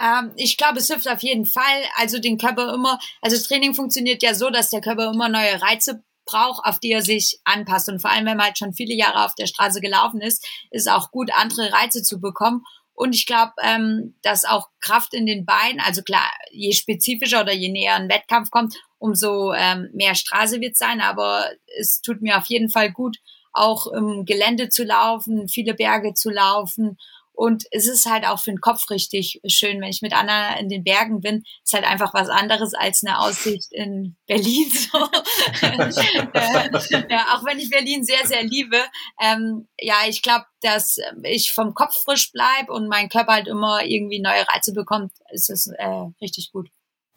[0.00, 1.82] Ähm, ich glaube, es hilft auf jeden Fall.
[1.96, 5.60] Also den Körper immer, also das Training funktioniert ja so, dass der Körper immer neue
[5.60, 7.88] Reize braucht, auf die er sich anpasst.
[7.88, 10.86] Und vor allem, wenn man halt schon viele Jahre auf der Straße gelaufen ist, ist
[10.86, 12.64] es auch gut, andere Reize zu bekommen.
[12.92, 17.52] Und ich glaube, ähm, dass auch Kraft in den Beinen, also klar, je spezifischer oder
[17.52, 21.00] je näher ein Wettkampf kommt, umso ähm, mehr Straße wird sein.
[21.00, 21.44] Aber
[21.78, 23.18] es tut mir auf jeden Fall gut,
[23.52, 26.96] auch im Gelände zu laufen, viele Berge zu laufen
[27.38, 30.68] und es ist halt auch für den Kopf richtig schön, wenn ich mit Anna in
[30.68, 31.44] den Bergen bin.
[31.62, 34.68] Ist halt einfach was anderes als eine Aussicht in Berlin.
[34.68, 34.98] So.
[37.08, 38.78] ja, auch wenn ich Berlin sehr, sehr liebe.
[39.22, 43.84] Ähm, ja, ich glaube, dass ich vom Kopf frisch bleib und mein Körper halt immer
[43.84, 46.68] irgendwie neue Reize bekommt, ist es äh, richtig gut.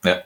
[0.04, 0.22] Ja,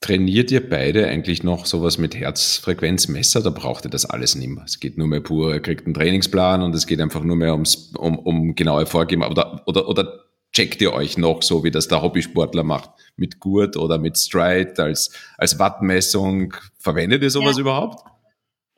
[0.00, 3.42] Trainiert ihr beide eigentlich noch sowas mit Herzfrequenzmesser?
[3.42, 4.64] Da braucht ihr das alles nicht mehr.
[4.64, 7.52] Es geht nur mehr pur, ihr kriegt einen Trainingsplan und es geht einfach nur mehr
[7.52, 9.22] ums, um, um genaue Vorgeben.
[9.22, 12.90] Oder, oder, oder checkt ihr euch noch so, wie das der Hobbysportler macht?
[13.16, 16.54] Mit Gurt oder mit Stride als, als Wattmessung?
[16.78, 17.60] Verwendet ihr sowas ja.
[17.60, 18.02] überhaupt?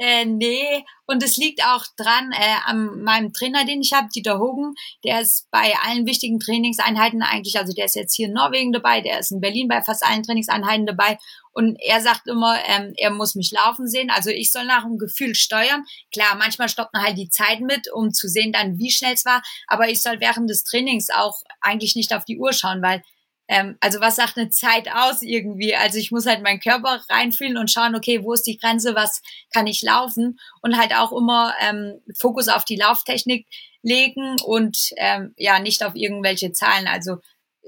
[0.04, 4.40] Äh, nee, und es liegt auch dran äh, an meinem Trainer, den ich habe, Dieter
[4.40, 4.74] Hogen.
[5.04, 9.00] Der ist bei allen wichtigen Trainingseinheiten eigentlich, also der ist jetzt hier in Norwegen dabei,
[9.00, 11.18] der ist in Berlin bei fast allen Trainingseinheiten dabei.
[11.52, 14.10] Und er sagt immer, ähm, er muss mich laufen sehen.
[14.10, 15.84] Also ich soll nach dem Gefühl steuern.
[16.12, 19.24] Klar, manchmal stoppt man halt die Zeit mit, um zu sehen dann, wie schnell es
[19.24, 19.40] war.
[19.68, 23.04] Aber ich soll während des Trainings auch eigentlich nicht auf die Uhr schauen, weil
[23.52, 25.76] ähm, also was sagt eine Zeit aus irgendwie?
[25.76, 29.20] Also ich muss halt meinen Körper reinfühlen und schauen, okay, wo ist die Grenze, was
[29.52, 30.40] kann ich laufen?
[30.62, 33.46] Und halt auch immer ähm, Fokus auf die Lauftechnik
[33.82, 36.86] legen und ähm, ja, nicht auf irgendwelche Zahlen.
[36.86, 37.18] Also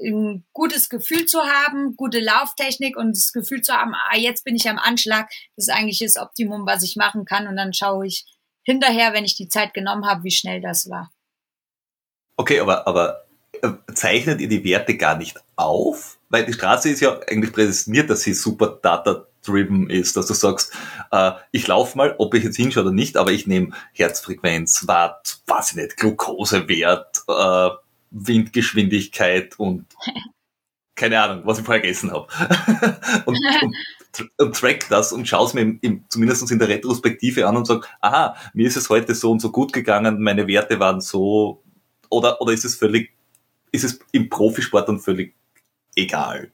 [0.03, 4.57] ein gutes Gefühl zu haben, gute Lauftechnik und das Gefühl zu haben, ah, jetzt bin
[4.57, 7.47] ich am Anschlag, das ist eigentlich das Optimum, was ich machen kann.
[7.47, 8.25] Und dann schaue ich
[8.63, 11.13] hinterher, wenn ich die Zeit genommen habe, wie schnell das war.
[12.37, 13.24] Okay, aber, aber
[13.95, 16.19] zeichnet ihr die Werte gar nicht auf?
[16.29, 20.73] Weil die Straße ist ja eigentlich präsentiert, dass sie super data-driven ist, dass du sagst,
[21.11, 25.39] äh, ich laufe mal, ob ich jetzt hinschaue oder nicht, aber ich nehme Herzfrequenz, Watt,
[25.47, 27.71] weiß ich nicht, Glukosewert, äh,
[28.11, 29.87] Windgeschwindigkeit und
[30.97, 32.27] keine Ahnung, was ich vorher gegessen habe.
[33.27, 37.47] und, und, und track das und schaue es mir im, im, zumindest in der Retrospektive
[37.47, 40.79] an und sage, aha, mir ist es heute so und so gut gegangen, meine Werte
[40.79, 41.65] waren so
[42.11, 43.13] oder, oder ist es völlig,
[43.75, 45.35] ist es im Profisport dann völlig
[45.97, 46.53] egal?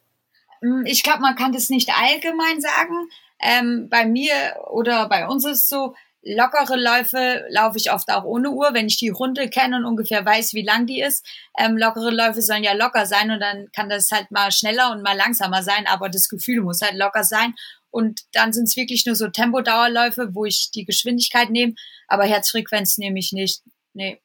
[0.63, 3.09] Hm, ich glaube, man kann das nicht allgemein sagen.
[3.39, 4.33] Ähm, bei mir
[4.71, 8.87] oder bei uns ist es so, lockere Läufe laufe ich oft auch ohne Uhr, wenn
[8.87, 11.27] ich die Runde kenne und ungefähr weiß, wie lang die ist.
[11.59, 15.03] Ähm, lockere Läufe sollen ja locker sein und dann kann das halt mal schneller und
[15.03, 17.55] mal langsamer sein, aber das Gefühl muss halt locker sein.
[17.91, 21.75] Und dann sind es wirklich nur so Tempodauerläufe, wo ich die Geschwindigkeit nehme,
[22.09, 23.63] aber Herzfrequenz nehme ich nicht.
[23.93, 24.21] Nee.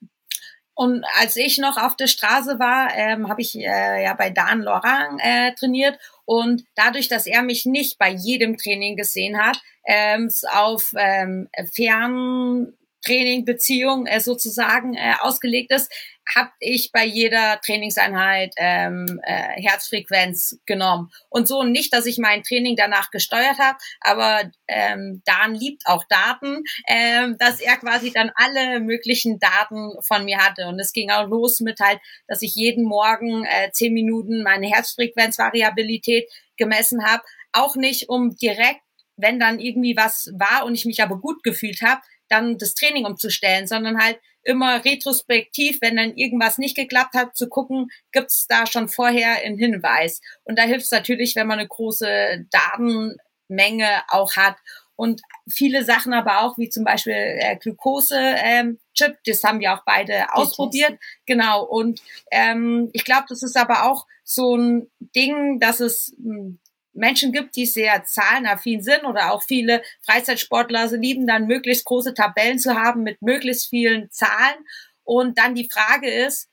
[0.75, 4.61] Und als ich noch auf der Straße war, ähm, habe ich äh, ja bei Dan
[4.61, 5.97] Laurent äh, trainiert.
[6.25, 13.45] Und dadurch, dass er mich nicht bei jedem Training gesehen hat, ähm, auf ähm, Ferntraining,
[13.45, 15.89] Beziehung äh, sozusagen äh, ausgelegt ist,
[16.33, 21.11] habe ich bei jeder Trainingseinheit ähm, äh, Herzfrequenz genommen.
[21.29, 26.03] Und so nicht, dass ich mein Training danach gesteuert habe, aber ähm, Dan liebt auch
[26.09, 30.67] Daten, ähm, dass er quasi dann alle möglichen Daten von mir hatte.
[30.67, 34.67] Und es ging auch los mit halt, dass ich jeden Morgen äh, zehn Minuten meine
[34.67, 37.23] Herzfrequenzvariabilität gemessen habe.
[37.51, 38.81] Auch nicht, um direkt,
[39.17, 42.01] wenn dann irgendwie was war und ich mich aber gut gefühlt habe,
[42.35, 47.49] dann das Training umzustellen, sondern halt immer retrospektiv, wenn dann irgendwas nicht geklappt hat, zu
[47.49, 50.21] gucken, gibt es da schon vorher einen Hinweis.
[50.43, 54.55] Und da hilft es natürlich, wenn man eine große Datenmenge auch hat.
[54.95, 59.83] Und viele Sachen aber auch, wie zum Beispiel äh, Glukose-Chip, ähm, das haben wir auch
[59.85, 60.97] beide ausprobiert.
[61.25, 61.63] Genau.
[61.63, 66.59] Und ähm, ich glaube, das ist aber auch so ein Ding, dass es hm,
[66.95, 72.59] Menschen gibt, die sehr zahlenaffin sind oder auch viele Freizeitsportler lieben dann möglichst große Tabellen
[72.59, 74.55] zu haben mit möglichst vielen Zahlen.
[75.03, 76.49] Und dann die Frage ist,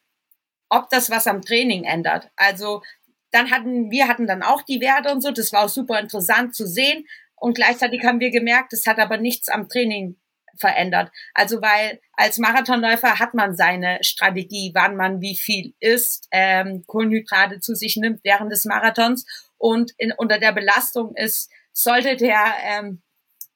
[0.68, 2.31] ob das was am Training ändert.
[2.37, 2.83] Also
[3.31, 5.31] dann hatten wir hatten dann auch die Werte und so.
[5.31, 7.07] Das war auch super interessant zu sehen.
[7.35, 10.16] Und gleichzeitig haben wir gemerkt, das hat aber nichts am Training
[10.59, 11.11] verändert.
[11.35, 17.61] Also weil als Marathonläufer hat man seine Strategie, wann man wie viel isst, ähm, Kohlenhydrate
[17.61, 19.26] zu sich nimmt während des Marathons
[19.62, 23.01] und in, unter der Belastung ist, sollte der ähm,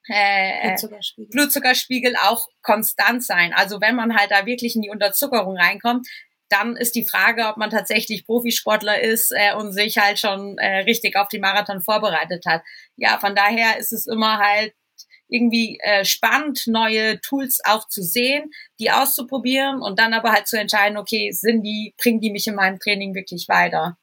[0.07, 1.29] äh, Blutzuckerspiegel.
[1.31, 3.53] Blutzuckerspiegel auch konstant sein.
[3.53, 6.07] Also wenn man halt da wirklich in die Unterzuckerung reinkommt,
[6.47, 10.77] dann ist die Frage, ob man tatsächlich Profisportler ist äh, und sich halt schon äh,
[10.79, 12.61] richtig auf die Marathon vorbereitet hat.
[12.95, 14.73] Ja, von daher ist es immer halt
[15.27, 20.57] irgendwie äh, spannend, neue Tools auch zu sehen, die auszuprobieren und dann aber halt zu
[20.57, 23.97] entscheiden, okay, sind die, bringen die mich in meinem Training wirklich weiter?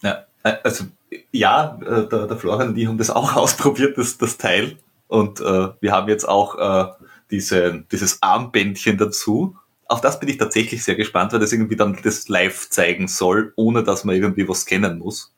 [0.00, 0.86] Ja, äh, also
[1.30, 4.76] ja, äh, der, der Florian und ich haben das auch ausprobiert, das, das Teil.
[5.08, 6.92] Und äh, wir haben jetzt auch äh,
[7.30, 9.56] diese, dieses Armbändchen dazu.
[9.86, 13.52] Auf das bin ich tatsächlich sehr gespannt, weil das irgendwie dann das live zeigen soll,
[13.56, 15.34] ohne dass man irgendwie was kennen muss.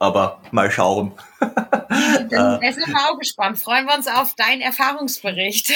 [0.00, 1.12] Aber mal schauen.
[1.38, 3.58] Dann äh, sind wir auch gespannt.
[3.58, 5.70] Freuen wir uns auf deinen Erfahrungsbericht.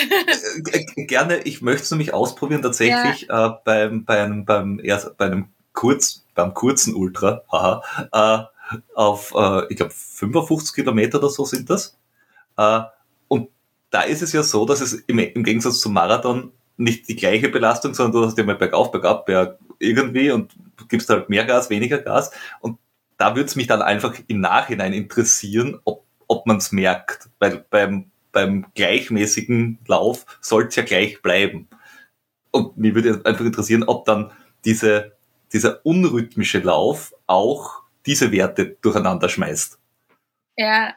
[0.72, 3.46] Äh, gerne, ich möchte es nämlich ausprobieren, tatsächlich ja.
[3.46, 8.58] äh, beim, beim, beim, erst, bei einem kurz, beim kurzen Ultra, haha, äh,
[8.94, 11.98] auf, äh, ich glaube, 55 Kilometer oder so sind das.
[12.57, 12.81] Äh,
[13.28, 13.48] und
[13.90, 17.48] da ist es ja so, dass es im, im Gegensatz zum Marathon nicht die gleiche
[17.48, 20.54] Belastung, sondern du hast ja mal bergauf, bergab, berg irgendwie und
[20.88, 22.31] gibst halt mehr Gas, weniger Gas.
[22.61, 22.78] Und
[23.16, 27.28] da würde es mich dann einfach im Nachhinein interessieren, ob, ob man es merkt.
[27.40, 31.68] Weil beim, beim gleichmäßigen Lauf soll es ja gleich bleiben.
[32.50, 34.31] Und mich würde einfach interessieren, ob dann
[34.64, 35.16] diese,
[35.52, 39.78] dieser unrhythmische Lauf auch diese Werte durcheinander schmeißt.
[40.56, 40.94] Ja,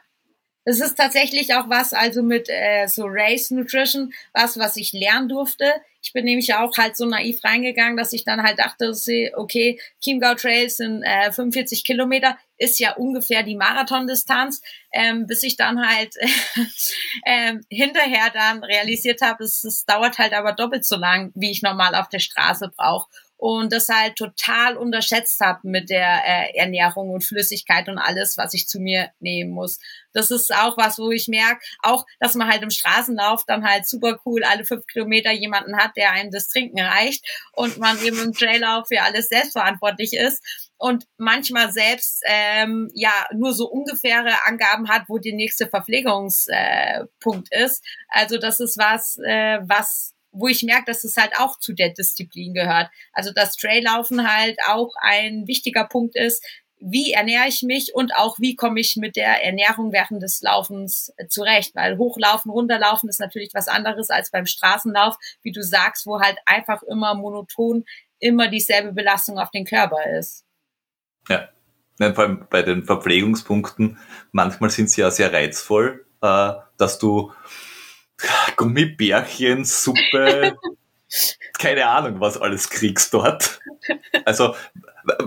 [0.64, 5.28] das ist tatsächlich auch was, also mit äh, so Race Nutrition, was, was ich lernen
[5.28, 5.72] durfte.
[6.00, 8.92] Ich bin nämlich auch halt so naiv reingegangen, dass ich dann halt dachte,
[9.34, 14.62] okay, Chiemgau Trails sind äh, 45 Kilometer, ist ja ungefähr die Marathondistanz,
[14.92, 16.14] ähm, bis ich dann halt
[17.24, 21.62] äh, hinterher dann realisiert habe, es, es dauert halt aber doppelt so lang, wie ich
[21.62, 23.08] normal auf der Straße brauche
[23.42, 28.54] und das halt total unterschätzt habe mit der äh, Ernährung und Flüssigkeit und alles, was
[28.54, 29.80] ich zu mir nehmen muss.
[30.12, 33.88] Das ist auch was, wo ich merke, auch, dass man halt im Straßenlauf dann halt
[33.88, 38.22] super cool alle fünf Kilometer jemanden hat, der einem das Trinken reicht und man eben
[38.22, 44.88] im Traillauf für alles selbstverantwortlich ist und manchmal selbst ähm, ja nur so ungefähre Angaben
[44.88, 47.84] hat, wo der nächste Verpflegungspunkt äh, ist.
[48.06, 51.90] Also das ist was, äh, was wo ich merke, dass es halt auch zu der
[51.90, 52.90] Disziplin gehört.
[53.12, 56.44] Also dass Traillaufen halt auch ein wichtiger Punkt ist.
[56.84, 61.12] Wie ernähre ich mich und auch wie komme ich mit der Ernährung während des Laufens
[61.16, 61.76] äh, zurecht?
[61.76, 66.38] Weil hochlaufen, runterlaufen ist natürlich was anderes als beim Straßenlauf, wie du sagst, wo halt
[66.44, 67.84] einfach immer monoton
[68.22, 70.44] immer dieselbe Belastung auf den Körper ist.
[71.28, 71.48] Ja,
[71.98, 73.98] vor allem bei den Verpflegungspunkten,
[74.30, 77.32] manchmal sind sie ja sehr reizvoll, äh, dass du
[78.56, 80.56] Gummibärchen, Suppe,
[81.58, 83.60] keine Ahnung, was alles kriegst dort.
[84.24, 84.54] Also,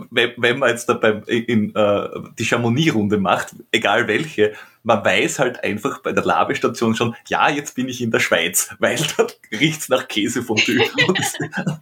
[0.09, 4.53] wenn, man jetzt da beim, in, äh, die Chamonix-Runde macht, egal welche,
[4.83, 8.73] man weiß halt einfach bei der Labestation schon, ja, jetzt bin ich in der Schweiz,
[8.79, 10.85] weil dort riecht's nach Käsefondue.
[11.07, 11.19] Und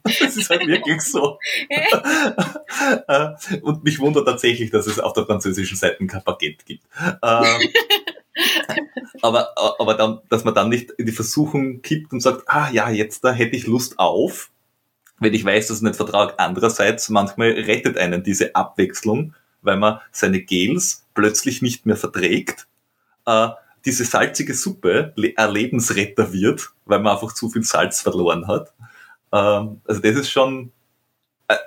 [0.03, 1.37] das ist halt wirklich so.
[3.07, 3.29] Äh,
[3.61, 6.83] und mich wundert tatsächlich, dass es auf der französischen Seite kein Baguette gibt.
[7.21, 7.59] Ähm,
[9.21, 12.89] aber, aber dann, dass man dann nicht in die Versuchung kippt und sagt, ah ja,
[12.89, 14.51] jetzt da hätte ich Lust auf,
[15.19, 16.37] wenn ich weiß, dass ich nicht vertraue.
[16.39, 22.67] Andererseits, manchmal rettet einen diese Abwechslung, weil man seine Gels plötzlich nicht mehr verträgt,
[23.25, 23.49] äh,
[23.85, 28.73] diese salzige Suppe ein Lebensretter wird, weil man einfach zu viel Salz verloren hat.
[29.31, 30.71] Ähm, also das ist schon,
[31.47, 31.57] äh,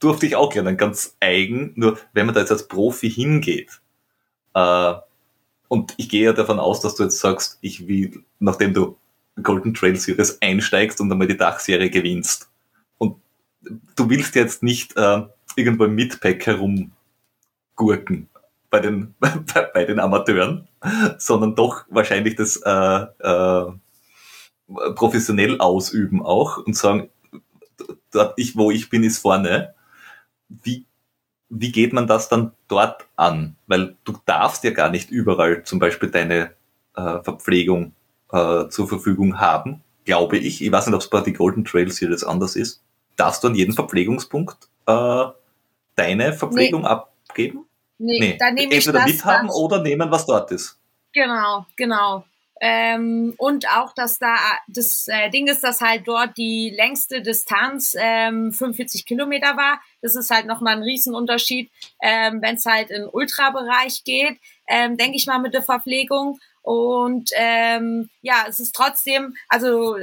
[0.00, 3.80] durfte ich auch lernen, ganz eigen, nur wenn man da jetzt als Profi hingeht,
[4.54, 4.94] äh,
[5.70, 8.96] und ich gehe ja davon aus, dass du jetzt sagst, ich will, nachdem du
[9.40, 12.50] Golden Trail Series einsteigst und einmal die Dachserie gewinnst.
[12.98, 13.18] Und
[13.94, 15.22] du willst jetzt nicht äh,
[15.54, 18.28] irgendwo im Midpack herumgurken
[18.68, 19.14] bei den,
[19.72, 20.66] bei den Amateuren,
[21.18, 23.72] sondern doch wahrscheinlich das äh, äh,
[24.96, 27.10] professionell ausüben auch und sagen,
[28.10, 29.72] dort ich, wo ich bin, ist vorne.
[30.48, 30.84] Wie
[31.50, 33.56] wie geht man das dann dort an?
[33.66, 36.52] Weil du darfst ja gar nicht überall zum Beispiel deine
[36.96, 37.92] äh, Verpflegung
[38.32, 40.62] äh, zur Verfügung haben, glaube ich.
[40.62, 42.82] Ich weiß nicht, ob es bei die Golden Trail Series anders ist.
[43.16, 45.24] Darfst du an jedem Verpflegungspunkt äh,
[45.96, 46.88] deine Verpflegung nee.
[46.88, 47.66] abgeben?
[47.98, 48.36] Nee, nee.
[48.38, 49.56] dann nehme ich Entweder das, mithaben das.
[49.56, 50.78] oder nehmen, was dort ist.
[51.12, 52.24] Genau, genau.
[52.62, 54.36] Ähm, und auch, dass da
[54.68, 59.80] das äh, Ding ist, dass halt dort die längste Distanz ähm, 45 Kilometer war.
[60.02, 61.70] Das ist halt nochmal ein Riesenunterschied,
[62.02, 66.38] ähm, wenn es halt in Ultrabereich geht, ähm, denke ich mal mit der Verpflegung.
[66.60, 69.96] Und ähm, ja, es ist trotzdem, also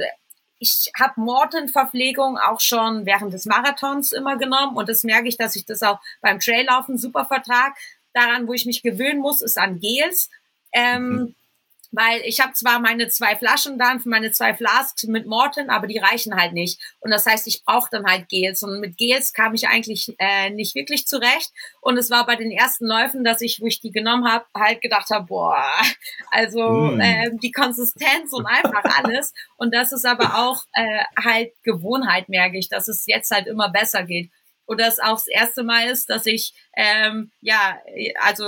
[0.58, 5.54] ich habe Morton-Verpflegung auch schon während des Marathons immer genommen und das merke ich, dass
[5.54, 7.76] ich das auch beim Traillaufen super vertrag.
[8.14, 10.28] Daran, wo ich mich gewöhnen muss, ist an Gels.
[10.72, 11.34] Ähm, mhm
[11.90, 15.86] weil ich habe zwar meine zwei Flaschen dann für meine zwei Flasks mit Morton, aber
[15.86, 16.80] die reichen halt nicht.
[17.00, 18.62] Und das heißt, ich brauche dann halt Gels.
[18.62, 21.50] Und mit Gels kam ich eigentlich äh, nicht wirklich zurecht.
[21.80, 24.82] Und es war bei den ersten Läufen, dass ich, wo ich die genommen habe, halt
[24.82, 25.64] gedacht habe, boah,
[26.30, 27.00] also mm.
[27.00, 29.32] äh, die Konsistenz und einfach alles.
[29.56, 33.70] Und das ist aber auch äh, halt Gewohnheit, merke ich, dass es jetzt halt immer
[33.70, 34.30] besser geht
[34.68, 37.78] oder es auch das erste Mal ist, dass ich ähm, ja
[38.22, 38.44] also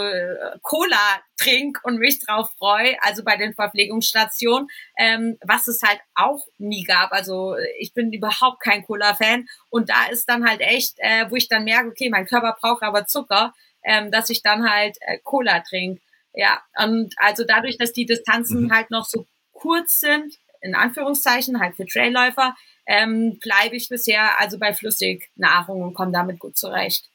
[0.62, 6.46] Cola trink und mich drauf freue, also bei den Verpflegungsstationen, ähm, was es halt auch
[6.58, 7.12] nie gab.
[7.12, 11.48] Also ich bin überhaupt kein Cola-Fan und da ist dann halt echt, äh, wo ich
[11.48, 15.60] dann merke, okay, mein Körper braucht aber Zucker, ähm, dass ich dann halt äh, Cola
[15.60, 16.02] trinke.
[16.34, 18.72] Ja, und also dadurch, dass die Distanzen mhm.
[18.72, 22.54] halt noch so kurz sind, in Anführungszeichen, halt für Trailläufer,
[22.90, 27.08] ähm, bleibe ich bisher also bei Flüssignahrung und komme damit gut zurecht.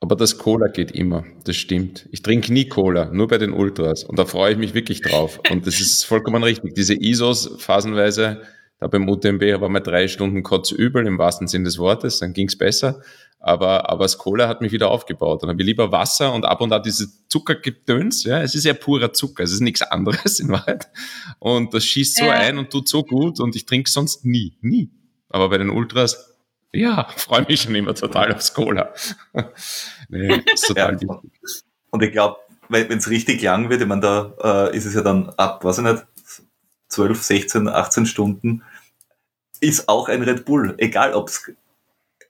[0.00, 2.08] Aber das Cola geht immer, das stimmt.
[2.12, 4.04] Ich trinke nie Cola, nur bei den Ultras.
[4.04, 5.40] Und da freue ich mich wirklich drauf.
[5.50, 6.74] Und das ist vollkommen richtig.
[6.74, 8.42] Diese ISOs phasenweise,
[8.84, 12.48] da beim UTMB war mal drei Stunden kotzübel im wahrsten Sinn des Wortes, dann ging
[12.48, 13.00] es besser.
[13.40, 15.42] Aber, aber das Cola hat mich wieder aufgebaut.
[15.42, 18.24] Dann habe ich lieber Wasser und ab und an diese Zuckergedöns.
[18.24, 20.88] Ja, es ist ja purer Zucker, es ist nichts anderes in Wahrheit.
[21.38, 22.32] Und das schießt so ja.
[22.32, 24.90] ein und tut so gut und ich trinke sonst nie, nie.
[25.30, 26.34] Aber bei den Ultras,
[26.70, 28.92] ja, freue mich schon immer total aufs Cola.
[30.10, 31.22] nee, ist total ja.
[31.88, 32.36] Und ich glaube,
[32.68, 35.78] wenn es richtig lang wird, ich meine, da äh, ist es ja dann ab, weiß
[35.78, 36.04] ich nicht,
[36.88, 38.62] 12, 16, 18 Stunden,
[39.60, 41.52] ist auch ein Red Bull, egal ob es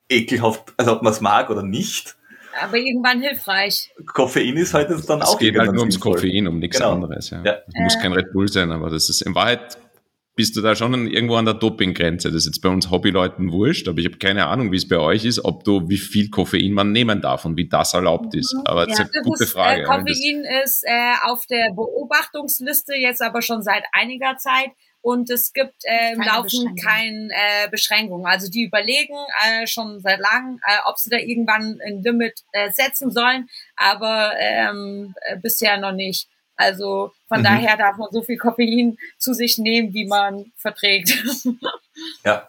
[0.09, 2.17] ekelhaft, also ob man es mag oder nicht.
[2.61, 3.93] Aber irgendwann hilfreich.
[4.07, 5.33] Koffein ist halt dann es auch.
[5.33, 6.93] Es geht halt nur ums Koffein, um nichts genau.
[6.93, 7.31] anderes.
[7.31, 7.43] Ja.
[7.45, 7.59] ja.
[7.83, 9.77] Muss kein Red Bull sein, aber das ist in Wahrheit
[10.37, 12.29] bist du da schon irgendwo an der Dopinggrenze.
[12.29, 14.99] Das ist jetzt bei uns Hobbyleuten wurscht, aber ich habe keine Ahnung, wie es bei
[14.99, 18.55] euch ist, ob du, wie viel Koffein man nehmen darf und wie das erlaubt ist.
[18.65, 19.83] Aber das ja, ist eine gute ist, Frage.
[19.83, 24.71] Äh, Koffein ist äh, auf der Beobachtungsliste jetzt aber schon seit einiger Zeit
[25.05, 28.25] und es gibt äh, im Laufen keine äh, Beschränkungen.
[28.25, 29.15] Also die überlegen
[29.45, 34.33] äh, schon seit langem, äh, ob sie da irgendwann ein Limit äh, setzen sollen, aber
[34.39, 36.29] ähm, äh, bisher noch nicht.
[36.57, 37.45] Also von mhm.
[37.45, 41.23] daher darf man so viel Koffein zu sich nehmen, wie man verträgt.
[42.25, 42.49] ja.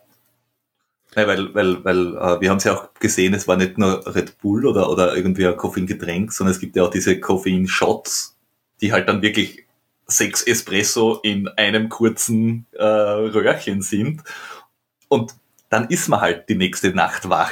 [1.13, 4.15] Ja, weil, weil, weil äh, wir haben es ja auch gesehen, es war nicht nur
[4.15, 8.37] Red Bull oder, oder irgendwie ein Koffeingetränk, sondern es gibt ja auch diese Koffeinshots,
[8.81, 9.64] die halt dann wirklich
[10.07, 14.23] sechs Espresso in einem kurzen äh, Röhrchen sind.
[15.07, 15.33] Und
[15.69, 17.51] dann ist man halt die nächste Nacht wach.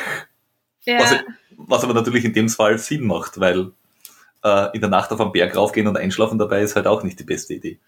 [0.86, 1.00] Ja.
[1.00, 1.16] Was,
[1.58, 3.72] was aber natürlich in dem Fall Sinn macht, weil
[4.44, 7.20] äh, in der Nacht auf einen Berg raufgehen und einschlafen dabei ist halt auch nicht
[7.20, 7.80] die beste Idee.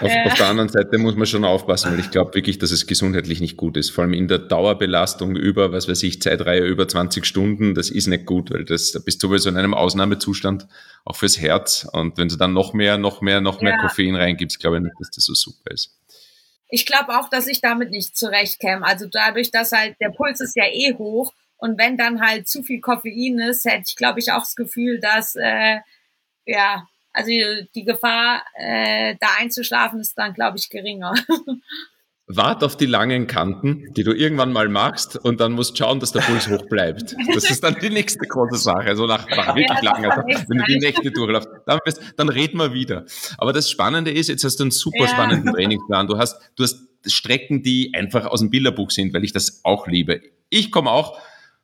[0.00, 0.24] Auf, äh.
[0.26, 3.40] auf, der anderen Seite muss man schon aufpassen, weil ich glaube wirklich, dass es gesundheitlich
[3.40, 3.90] nicht gut ist.
[3.90, 8.06] Vor allem in der Dauerbelastung über, was weiß ich, Zeitreihe über 20 Stunden, das ist
[8.06, 10.68] nicht gut, weil das, da bist du sowieso in einem Ausnahmezustand,
[11.04, 11.88] auch fürs Herz.
[11.92, 13.82] Und wenn du dann noch mehr, noch mehr, noch mehr ja.
[13.82, 15.96] Koffein reingibst, glaube ich nicht, dass das so super ist.
[16.68, 18.86] Ich glaube auch, dass ich damit nicht zurechtkäme.
[18.86, 22.62] Also dadurch, dass halt der Puls ist ja eh hoch und wenn dann halt zu
[22.62, 25.78] viel Koffein ist, hätte ich, glaube ich, auch das Gefühl, dass äh,
[26.46, 27.30] ja also
[27.74, 31.14] die Gefahr, äh, da einzuschlafen, ist dann, glaube ich, geringer.
[32.28, 36.12] Wart auf die langen Kanten, die du irgendwann mal machst, und dann musst schauen, dass
[36.12, 37.14] der Puls hoch bleibt.
[37.34, 38.86] Das ist dann die nächste große Sache.
[38.86, 41.80] Also nach, nach wirklich ja, langer Zeit, wenn du die Nächte durchläufst, dann,
[42.16, 43.04] dann reden wir wieder.
[43.38, 45.08] Aber das Spannende ist, jetzt hast du einen super ja.
[45.08, 46.06] spannenden Trainingsplan.
[46.06, 49.86] Du hast, du hast Strecken, die einfach aus dem Bilderbuch sind, weil ich das auch
[49.86, 50.22] liebe.
[50.48, 51.18] Ich komme auch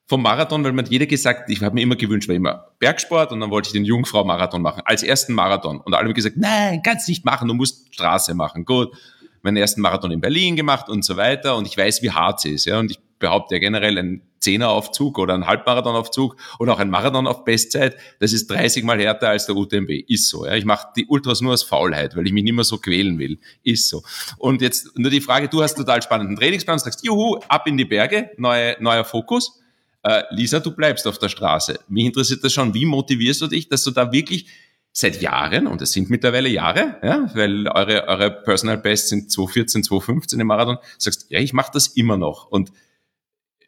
[0.09, 3.31] vom Marathon, weil man hat jeder gesagt, ich habe mir immer gewünscht, weil immer Bergsport
[3.31, 5.81] und dann wollte ich den Jungfrau-Marathon machen, als ersten Marathon.
[5.81, 8.65] Und alle haben gesagt, nein, kannst nicht machen, du musst Straße machen.
[8.65, 8.97] Gut,
[9.43, 12.47] meinen ersten Marathon in Berlin gemacht und so weiter und ich weiß, wie hart es
[12.47, 12.65] ist.
[12.65, 17.27] Ja, und ich behaupte ja generell, ein Zehneraufzug oder ein Halbmarathonaufzug oder auch ein Marathon
[17.27, 19.91] auf Bestzeit, das ist 30 mal härter als der UTMB.
[20.07, 20.47] Ist so.
[20.47, 20.55] Ja.
[20.55, 23.39] Ich mache die Ultras nur aus Faulheit, weil ich mich nicht mehr so quälen will.
[23.63, 24.03] Ist so.
[24.39, 27.85] Und jetzt nur die Frage, du hast total spannenden Trainingsplan, sagst, juhu, ab in die
[27.85, 29.61] Berge, neue, neuer Fokus
[30.09, 31.81] äh, Lisa, du bleibst auf der Straße.
[31.89, 34.47] Mich interessiert das schon, wie motivierst du dich, dass du da wirklich
[34.91, 39.85] seit Jahren, und es sind mittlerweile Jahre, ja, weil eure, eure Personal Bests sind 2014,
[39.85, 42.47] 2015 im Marathon, sagst, ja, ich mache das immer noch.
[42.47, 42.73] Und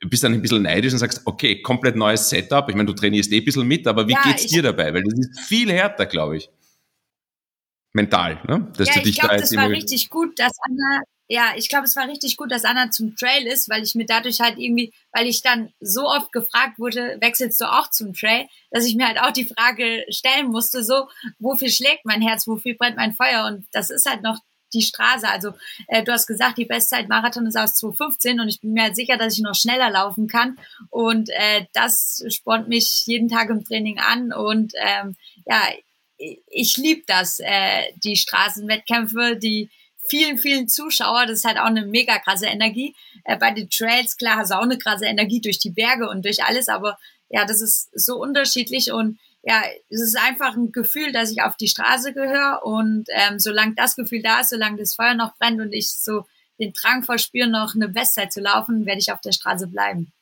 [0.08, 2.66] bist dann ein bisschen neidisch und sagst, okay, komplett neues Setup.
[2.70, 4.94] Ich meine, du trainierst eh ein bisschen mit, aber wie ja, geht's dir dabei?
[4.94, 6.48] Weil das ist viel härter, glaube ich.
[7.92, 8.72] Mental, ne?
[8.78, 11.68] Dass ja, du dich ich glaube, da das war richtig gut, dass Anna ja, ich
[11.68, 14.58] glaube, es war richtig gut, dass Anna zum Trail ist, weil ich mir dadurch halt
[14.58, 18.96] irgendwie, weil ich dann so oft gefragt wurde, wechselst du auch zum Trail, dass ich
[18.96, 21.08] mir halt auch die Frage stellen musste, so,
[21.38, 23.46] wofür schlägt mein Herz, wofür brennt mein Feuer?
[23.46, 24.40] Und das ist halt noch
[24.74, 25.28] die Straße.
[25.28, 25.52] Also
[25.86, 28.96] äh, du hast gesagt, die Bestzeit Marathon ist aus 2015 und ich bin mir halt
[28.96, 30.58] sicher, dass ich noch schneller laufen kann.
[30.88, 34.32] Und äh, das spornt mich jeden Tag im Training an.
[34.32, 35.14] Und ähm,
[35.46, 35.62] ja,
[36.18, 39.70] ich liebe das, äh, die Straßenwettkämpfe, die
[40.10, 41.26] vielen, vielen Zuschauer.
[41.26, 42.94] Das ist halt auch eine mega krasse Energie.
[43.24, 46.24] Äh, bei den Trails, klar, hast du auch eine krasse Energie durch die Berge und
[46.24, 46.98] durch alles, aber
[47.30, 51.56] ja, das ist so unterschiedlich und ja, es ist einfach ein Gefühl, dass ich auf
[51.56, 55.60] die Straße gehöre und ähm, solange das Gefühl da ist, solange das Feuer noch brennt
[55.60, 56.26] und ich so
[56.58, 60.12] den Drang verspüre, noch eine Bestzeit zu laufen, werde ich auf der Straße bleiben.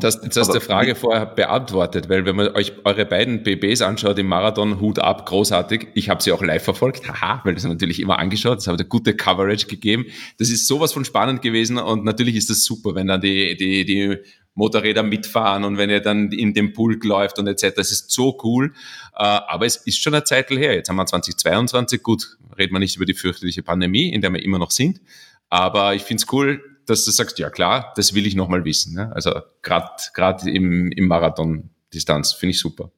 [0.00, 4.18] Das, das hast der Frage vorher beantwortet, weil wenn man euch eure beiden BBs anschaut
[4.18, 5.88] im Marathon, Hut ab, großartig.
[5.94, 8.88] Ich habe sie auch live verfolgt, haha, weil das natürlich immer angeschaut, das hat eine
[8.88, 10.06] gute Coverage gegeben.
[10.38, 13.84] Das ist sowas von spannend gewesen und natürlich ist das super, wenn dann die, die,
[13.84, 14.18] die
[14.54, 17.74] Motorräder mitfahren und wenn ihr dann in den Pulk läuft und etc.
[17.76, 18.72] Das ist so cool.
[19.16, 20.74] Äh, aber es ist schon eine Zeit her.
[20.74, 22.02] Jetzt haben wir 2022.
[22.02, 25.00] Gut, reden wir nicht über die fürchterliche Pandemie, in der wir immer noch sind.
[25.50, 28.94] Aber ich finde es cool, dass du sagst, ja klar, das will ich nochmal wissen.
[28.94, 29.12] Ne?
[29.14, 29.32] Also
[29.62, 32.90] gerade im, im Marathon-Distanz finde ich super.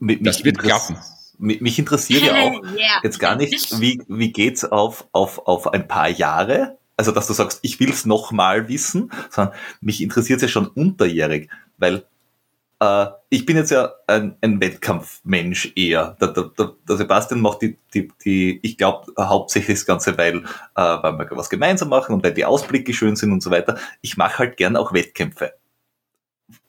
[0.00, 0.96] Mich, das wird klappen.
[1.38, 3.00] Mich interessiert ja auch yeah.
[3.02, 6.78] jetzt gar nicht, wie, wie geht's auf, auf, auf ein paar Jahre?
[6.96, 12.06] Also, dass du sagst, ich will's nochmal wissen, sondern mich interessiert ja schon unterjährig, weil
[12.80, 16.16] äh, ich bin jetzt ja ein, ein Wettkampfmensch eher.
[16.20, 16.50] Der, der,
[16.88, 20.42] der, Sebastian macht die, die, die ich glaube, hauptsächlich das Ganze, weil, äh,
[20.74, 23.78] weil wir was gemeinsam machen und weil die Ausblicke schön sind und so weiter.
[24.00, 25.54] Ich mache halt gern auch Wettkämpfe.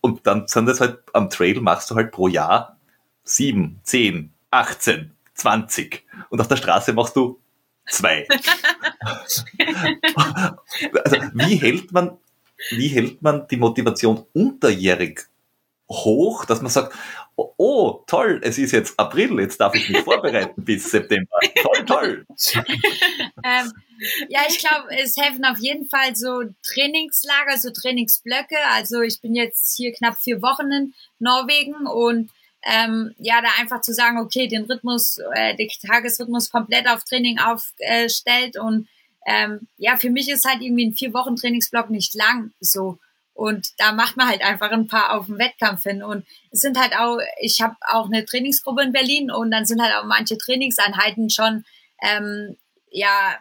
[0.01, 2.77] Und dann sind das halt, am Trail machst du halt pro Jahr
[3.23, 6.05] sieben, zehn, 18, 20.
[6.29, 7.39] Und auf der Straße machst du
[7.87, 8.27] zwei.
[11.03, 12.17] also, wie hält man,
[12.69, 15.27] wie hält man die Motivation unterjährig
[15.89, 16.93] hoch, dass man sagt,
[17.35, 21.37] oh, oh, toll, es ist jetzt April, jetzt darf ich mich vorbereiten bis September.
[21.61, 22.25] Toll, toll.
[23.43, 23.71] ähm,
[24.29, 28.57] ja, ich glaube, es helfen auf jeden Fall so Trainingslager, so Trainingsblöcke.
[28.73, 32.29] Also ich bin jetzt hier knapp vier Wochen in Norwegen und
[32.63, 37.37] ähm, ja, da einfach zu sagen, okay, den Rhythmus, äh, den Tagesrhythmus komplett auf Training
[37.37, 38.87] aufstellt und
[39.27, 42.99] ähm, ja, für mich ist halt irgendwie ein vier Wochen Trainingsblock nicht lang so.
[43.35, 46.01] Und da macht man halt einfach ein paar auf den Wettkampf hin.
[46.01, 49.81] Und es sind halt auch, ich habe auch eine Trainingsgruppe in Berlin und dann sind
[49.81, 51.65] halt auch manche Trainingseinheiten schon
[52.01, 52.55] ähm,
[52.89, 53.37] ja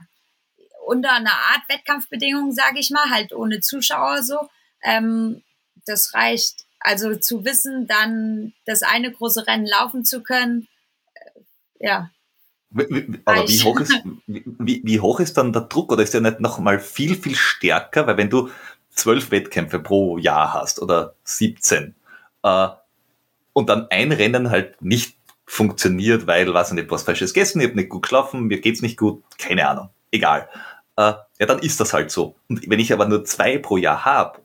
[0.84, 4.50] unter einer Art Wettkampfbedingungen, sage ich mal, halt ohne Zuschauer so.
[4.82, 5.42] Ähm,
[5.86, 6.64] das reicht.
[6.80, 10.68] Also zu wissen, dann das eine große Rennen laufen zu können,
[11.14, 12.10] äh, ja.
[13.24, 13.94] Aber wie hoch, ist,
[14.26, 15.92] wie, wie hoch ist dann der Druck?
[15.92, 18.08] Oder ist der nicht noch mal viel, viel stärker?
[18.08, 18.50] Weil wenn du
[18.94, 21.94] zwölf Wettkämpfe pro Jahr hast oder 17
[22.42, 22.68] äh,
[23.52, 25.16] und dann ein Rennen halt nicht
[25.46, 28.96] funktioniert, weil, ich nicht, was Falsches gegessen, ich habe nicht gut geschlafen, mir geht's nicht
[28.96, 30.48] gut, keine Ahnung, egal.
[30.96, 32.36] Äh, ja, dann ist das halt so.
[32.48, 34.40] Und wenn ich aber nur zwei pro Jahr habe,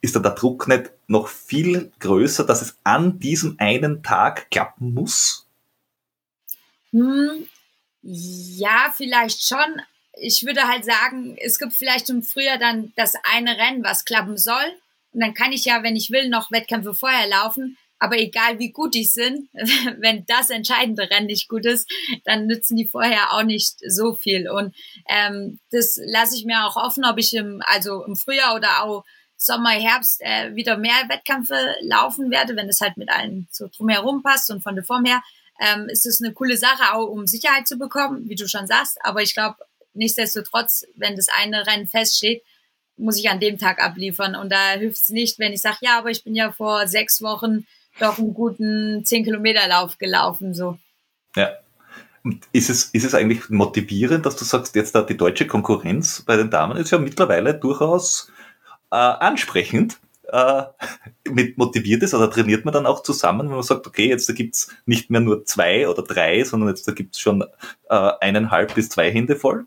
[0.00, 4.92] ist dann der Druck nicht noch viel größer, dass es an diesem einen Tag klappen
[4.92, 5.48] muss?
[6.90, 7.48] Hm,
[8.02, 9.80] ja, vielleicht schon.
[10.16, 14.36] Ich würde halt sagen, es gibt vielleicht im Frühjahr dann das eine Rennen, was klappen
[14.36, 14.64] soll.
[15.12, 17.76] Und dann kann ich ja, wenn ich will, noch Wettkämpfe vorher laufen.
[17.98, 19.48] Aber egal wie gut die sind,
[19.98, 21.90] wenn das entscheidende Rennen nicht gut ist,
[22.24, 24.48] dann nützen die vorher auch nicht so viel.
[24.48, 24.74] Und
[25.08, 29.04] ähm, das lasse ich mir auch offen, ob ich im, also im Frühjahr oder auch
[29.36, 34.22] Sommer, Herbst äh, wieder mehr Wettkämpfe laufen werde, wenn es halt mit allen so drumherum
[34.22, 35.22] passt und von der Form her.
[35.60, 38.98] Ähm, ist es eine coole Sache, auch um Sicherheit zu bekommen, wie du schon sagst.
[39.02, 39.56] Aber ich glaube,
[39.94, 42.42] nichtsdestotrotz, wenn das eine Rennen feststeht,
[42.96, 44.36] muss ich an dem Tag abliefern.
[44.36, 47.22] Und da hilft es nicht, wenn ich sage, ja, aber ich bin ja vor sechs
[47.22, 47.66] Wochen
[47.98, 50.78] doch einen guten 10 Kilometer Lauf gelaufen, so.
[51.36, 51.50] Ja.
[52.22, 56.22] Und ist es, ist es eigentlich motivierend, dass du sagst, jetzt da die deutsche Konkurrenz
[56.22, 58.32] bei den Damen ist ja mittlerweile durchaus
[58.90, 60.62] äh, ansprechend äh,
[61.28, 64.32] mit motiviert ist oder trainiert man dann auch zusammen, wenn man sagt, okay, jetzt da
[64.32, 67.44] gibt's nicht mehr nur zwei oder drei, sondern jetzt da gibt's schon
[67.90, 69.66] äh, eineinhalb bis zwei Hände voll?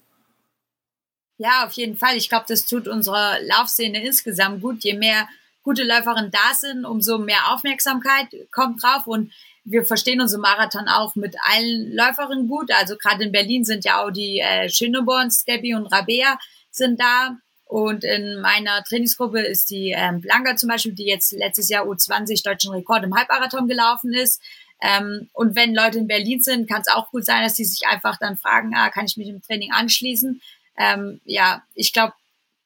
[1.37, 2.17] Ja, auf jeden Fall.
[2.17, 4.83] Ich glaube, das tut unserer Laufszene insgesamt gut.
[4.83, 5.27] Je mehr
[5.63, 9.31] gute Läuferinnen da sind, umso mehr Aufmerksamkeit kommt drauf und
[9.69, 12.71] wir verstehen unsere Marathon auch mit allen Läuferinnen gut.
[12.71, 16.39] Also gerade in Berlin sind ja auch die äh, Schöneborns, Debbie und Rabea
[16.71, 17.35] sind da.
[17.65, 22.45] Und in meiner Trainingsgruppe ist die ähm, Blanca zum Beispiel, die jetzt letztes Jahr U20
[22.45, 24.41] deutschen Rekord im Halbmarathon gelaufen ist.
[24.81, 27.85] Ähm, und wenn Leute in Berlin sind, kann es auch gut sein, dass die sich
[27.87, 30.41] einfach dann fragen, ah, kann ich mich im Training anschließen?
[30.77, 32.13] Ähm, ja, ich glaube,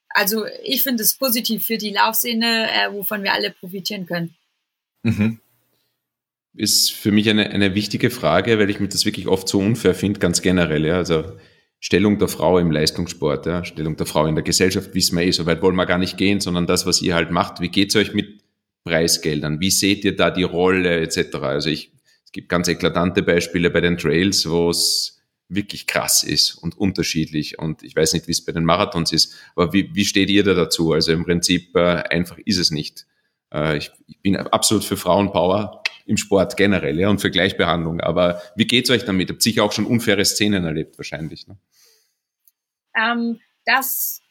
[0.09, 4.35] also ich finde es positiv für die Laufszene, äh, wovon wir alle profitieren können.
[5.03, 5.39] Mhm.
[6.53, 9.95] Ist für mich eine, eine wichtige Frage, weil ich mir das wirklich oft so unfair
[9.95, 10.85] finde, ganz generell.
[10.85, 10.97] Ja.
[10.97, 11.37] Also
[11.79, 13.63] Stellung der Frau im Leistungssport, ja.
[13.63, 16.17] Stellung der Frau in der Gesellschaft, wissen wir eh, so weit wollen wir gar nicht
[16.17, 17.61] gehen, sondern das, was ihr halt macht.
[17.61, 18.41] Wie geht's euch mit
[18.83, 19.59] Preisgeldern?
[19.61, 21.35] Wie seht ihr da die Rolle etc.?
[21.35, 21.91] Also ich,
[22.25, 25.20] es gibt ganz eklatante Beispiele bei den Trails, wo es
[25.53, 27.59] wirklich krass ist und unterschiedlich.
[27.59, 30.43] Und ich weiß nicht, wie es bei den Marathons ist, aber wie, wie steht ihr
[30.43, 30.93] da dazu?
[30.93, 33.05] Also im Prinzip äh, einfach ist es nicht.
[33.53, 38.01] Äh, ich, ich bin absolut für Frauenpower im Sport generell ja, und für Gleichbehandlung.
[38.01, 39.29] Aber wie geht's euch damit?
[39.29, 41.47] Habt sicher auch schon unfaire Szenen erlebt wahrscheinlich.
[41.47, 41.57] Ne?
[42.95, 44.21] Ähm, das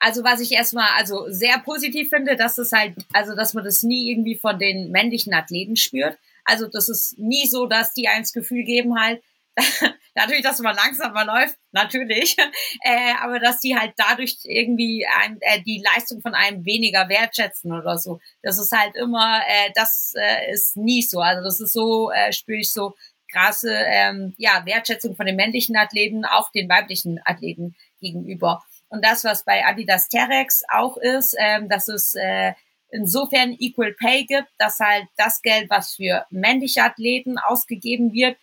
[0.00, 3.82] also was ich erstmal also sehr positiv finde, dass es halt, also dass man das
[3.82, 6.18] nie irgendwie von den männlichen Athleten spürt.
[6.44, 9.22] Also das ist nie so, dass die eins Gefühl geben halt,
[10.14, 12.36] natürlich, dass man langsamer läuft, natürlich,
[12.84, 17.72] äh, aber dass die halt dadurch irgendwie ein, äh, die Leistung von einem weniger wertschätzen
[17.72, 18.20] oder so.
[18.42, 21.20] Das ist halt immer, äh, das äh, ist nie so.
[21.20, 22.94] Also das ist so, äh, spüre ich so
[23.32, 28.62] krasse ähm, ja, Wertschätzung von den männlichen Athleten, auch den weiblichen Athleten gegenüber.
[28.88, 32.54] Und das, was bei Adidas Terex auch ist, ähm, dass es äh,
[32.90, 38.36] insofern Equal Pay gibt, dass halt das Geld, was für männliche Athleten ausgegeben wird,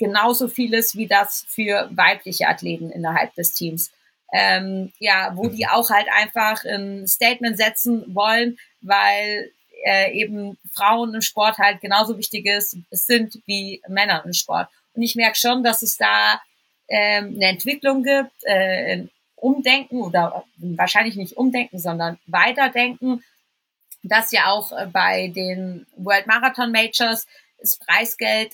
[0.00, 3.92] genauso vieles wie das für weibliche Athleten innerhalb des Teams.
[4.32, 9.52] Ähm, ja, wo die auch halt einfach ein Statement setzen wollen, weil
[9.84, 14.68] äh, eben Frauen im Sport halt genauso wichtig ist, sind wie Männer im Sport.
[14.94, 16.40] Und ich merke schon, dass es da
[16.88, 23.24] ähm, eine Entwicklung gibt, äh, ein Umdenken oder wahrscheinlich nicht Umdenken, sondern Weiterdenken,
[24.02, 27.26] dass ja auch äh, bei den World Marathon Majors
[27.58, 28.52] das Preisgeld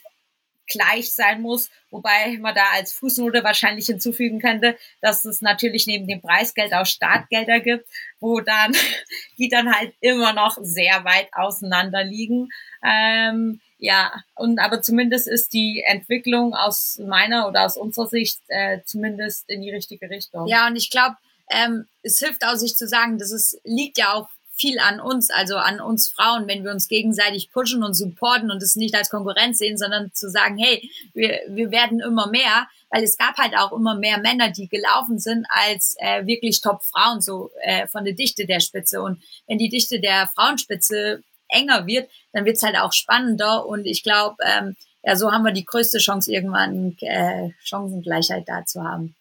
[0.67, 6.07] gleich sein muss, wobei man da als Fußnote wahrscheinlich hinzufügen könnte, dass es natürlich neben
[6.07, 7.89] dem Preisgeld auch Startgelder gibt,
[8.21, 8.73] wo dann
[9.39, 12.49] die dann halt immer noch sehr weit auseinander liegen.
[12.85, 18.81] Ähm, ja, und aber zumindest ist die Entwicklung aus meiner oder aus unserer Sicht äh,
[18.85, 20.47] zumindest in die richtige Richtung.
[20.47, 21.17] Ja, und ich glaube,
[21.51, 25.31] ähm, es hilft auch sich zu sagen, dass es liegt ja auch viel an uns,
[25.31, 29.11] also an uns Frauen, wenn wir uns gegenseitig pushen und supporten und es nicht als
[29.11, 33.57] Konkurrenz sehen, sondern zu sagen, hey, wir, wir werden immer mehr, weil es gab halt
[33.57, 38.15] auch immer mehr Männer, die gelaufen sind als äh, wirklich Top-Frauen, so äh, von der
[38.15, 39.03] Dichte der Spitze.
[39.03, 44.03] Und wenn die Dichte der Frauenspitze enger wird, dann wird's halt auch spannender und ich
[44.03, 49.15] glaube, ähm, ja, so haben wir die größte Chance, irgendwann äh, Chancengleichheit da zu haben.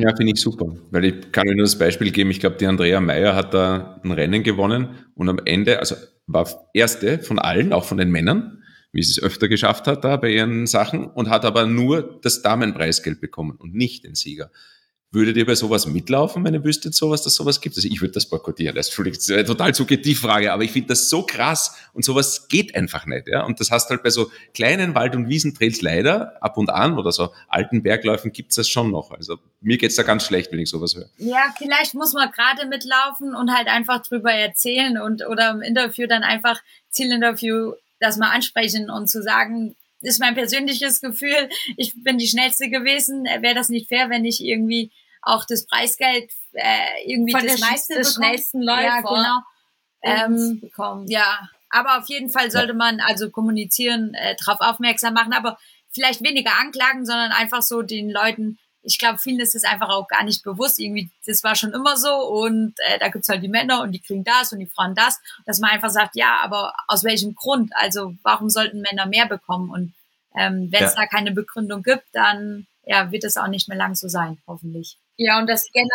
[0.00, 2.30] Ja, finde ich super, weil ich kann Ihnen nur das Beispiel geben.
[2.30, 5.96] Ich glaube, die Andrea Meyer hat da ein Rennen gewonnen und am Ende, also
[6.28, 10.16] war erste von allen, auch von den Männern, wie sie es öfter geschafft hat da
[10.16, 14.52] bei ihren Sachen und hat aber nur das Damenpreisgeld bekommen und nicht den Sieger.
[15.10, 17.76] Würdet ihr bei sowas mitlaufen, wenn ihr wüsstet sowas, dass sowas gibt?
[17.76, 18.76] Also ich würde das boykottieren.
[18.76, 23.06] Das ist eine total Frage, aber ich finde das so krass und sowas geht einfach
[23.06, 23.26] nicht.
[23.26, 23.44] Ja?
[23.44, 27.10] Und das heißt halt bei so kleinen Wald- und Wiesentrails leider ab und an oder
[27.10, 29.10] so alten Bergläufen gibt's das schon noch.
[29.10, 31.08] Also mir geht's da ganz schlecht, wenn ich sowas höre.
[31.16, 36.06] Ja, vielleicht muss man gerade mitlaufen und halt einfach drüber erzählen und oder im Interview
[36.06, 41.48] dann einfach Zielinterview das mal ansprechen und zu sagen, ist mein persönliches Gefühl.
[41.76, 43.24] Ich bin die schnellste gewesen.
[43.24, 44.92] Wäre das nicht fair, wenn ich irgendwie
[45.22, 48.26] auch das Preisgeld äh, irgendwie Von das meiste des bekomme?
[48.28, 49.38] schnellsten Läufer Ja, genau.
[50.02, 51.06] Ähm, bekommen.
[51.08, 55.58] ja, aber auf jeden Fall sollte man also kommunizieren, äh, darauf aufmerksam machen, aber
[55.90, 60.08] vielleicht weniger anklagen, sondern einfach so den Leuten, ich glaube, vielen ist es einfach auch
[60.08, 63.48] gar nicht bewusst, irgendwie, das war schon immer so und äh, da gibt's halt die
[63.48, 66.72] Männer und die kriegen das und die Frauen das, dass man einfach sagt, ja, aber
[66.86, 67.72] aus welchem Grund?
[67.74, 69.70] Also warum sollten Männer mehr bekommen?
[69.70, 69.94] Und
[70.36, 71.02] ähm, wenn es Ja.
[71.02, 74.96] da keine Begründung gibt, dann ja, wird es auch nicht mehr lang so sein, hoffentlich.
[75.16, 75.90] Ja, und das generell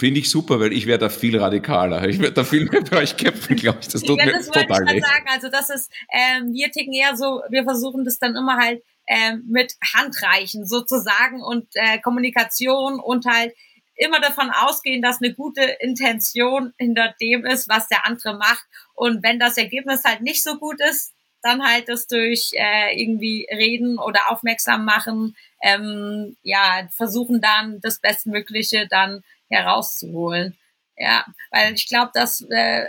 [0.00, 2.06] Finde ich super, weil ich wäre da viel radikaler.
[2.08, 3.88] Ich werde da viel mehr bei euch kämpfen, glaube ich.
[3.88, 5.00] Das tut ja, mir das wollte ich total gerade weh.
[5.00, 5.24] sagen.
[5.28, 9.44] Also das ist, ähm, wir ticken eher so, wir versuchen das dann immer halt ähm,
[9.48, 13.54] mit Handreichen sozusagen und äh, Kommunikation und halt
[13.96, 18.64] immer davon ausgehen, dass eine gute Intention hinter dem ist, was der andere macht.
[18.94, 23.46] Und wenn das Ergebnis halt nicht so gut ist, dann halt das durch äh, irgendwie
[23.50, 30.56] reden oder aufmerksam machen, ähm, ja, versuchen dann das Bestmögliche dann herauszuholen.
[30.96, 32.84] Ja, weil ich glaube, dass, äh,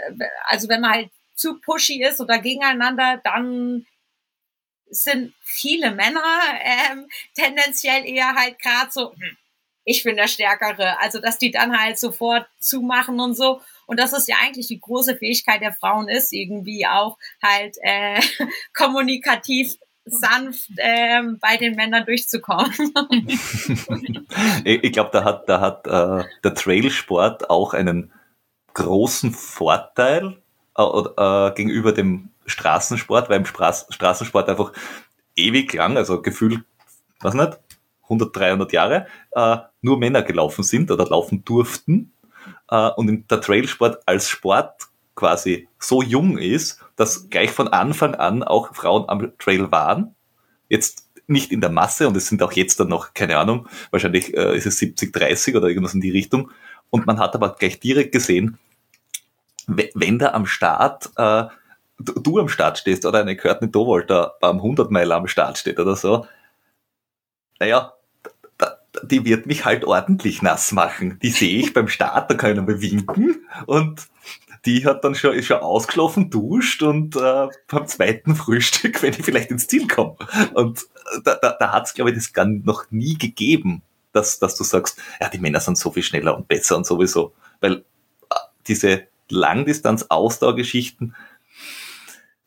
[0.45, 3.86] also wenn man halt zu pushy ist oder gegeneinander, dann
[4.90, 6.24] sind viele Männer
[6.64, 9.38] ähm, tendenziell eher halt gerade so, hm,
[9.84, 11.00] ich bin der Stärkere.
[11.00, 13.62] Also, dass die dann halt sofort zumachen und so.
[13.88, 18.22] Und das ist ja eigentlich die große Fähigkeit der Frauen ist, irgendwie auch halt äh,
[18.76, 19.76] kommunikativ
[20.06, 22.72] sanft ähm, bei den Männern durchzukommen.
[24.64, 28.12] ich glaube, da hat, da hat äh, der Trailsport auch einen
[28.74, 30.38] großen Vorteil
[30.78, 34.74] äh, äh, gegenüber dem Straßensport, weil im Straß Straßensport einfach
[35.36, 36.62] ewig lang, also gefühlt,
[37.22, 37.60] was nicht,
[38.04, 42.12] 100, 300 Jahre, äh, nur Männer gelaufen sind oder laufen durften
[42.70, 44.84] äh, und der Trailsport als Sport
[45.16, 50.16] quasi so jung ist, dass gleich von Anfang an auch Frauen am Trail waren.
[50.70, 54.34] Jetzt nicht in der Masse und es sind auch jetzt dann noch, keine Ahnung, wahrscheinlich
[54.36, 56.52] äh, ist es 70, 30 oder irgendwas in die Richtung.
[56.89, 58.58] Und man hat aber gleich direkt gesehen,
[59.68, 61.43] we- wenn da am Start, äh,
[62.00, 65.80] du, am Start stehst oder eine Courtney Dowold da beim 100 Meiler am Start steht
[65.80, 66.26] oder so,
[67.60, 67.93] naja,
[69.04, 71.20] die wird mich halt ordentlich nass machen.
[71.22, 74.08] Die sehe ich beim Start, da kann ich nochmal winken und
[74.66, 79.24] die hat dann schon, ist schon ausgeschlafen, duscht und äh, beim zweiten Frühstück, wenn ich
[79.24, 80.18] vielleicht ins Ziel komme.
[80.54, 80.86] Und
[81.24, 83.82] da, da, da hat es, glaube ich, das gar noch nie gegeben,
[84.12, 87.34] dass, dass du sagst, ja, die Männer sind so viel schneller und besser und sowieso.
[87.62, 87.86] Weil
[88.30, 88.36] äh,
[88.68, 91.16] diese Langdistanz-Ausdauergeschichten,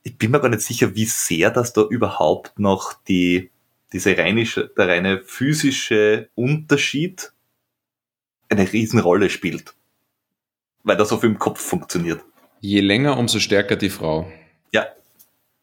[0.03, 3.51] ich bin mir gar nicht sicher, wie sehr das da überhaupt noch die,
[3.93, 7.33] diese reine, der reine physische Unterschied
[8.49, 9.75] eine Riesenrolle spielt.
[10.83, 12.23] Weil das so viel im Kopf funktioniert.
[12.61, 14.31] Je länger, umso stärker die Frau.
[14.73, 14.87] Ja,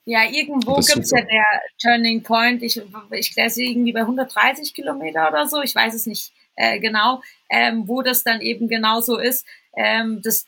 [0.05, 1.21] Ja, irgendwo gibt's super.
[1.21, 2.63] ja der Turning Point.
[2.63, 2.81] Ich,
[3.11, 5.61] ich glaube, irgendwie bei 130 Kilometer oder so.
[5.61, 9.45] Ich weiß es nicht äh, genau, ähm, wo das dann eben genauso ist.
[9.75, 10.45] Ähm, das,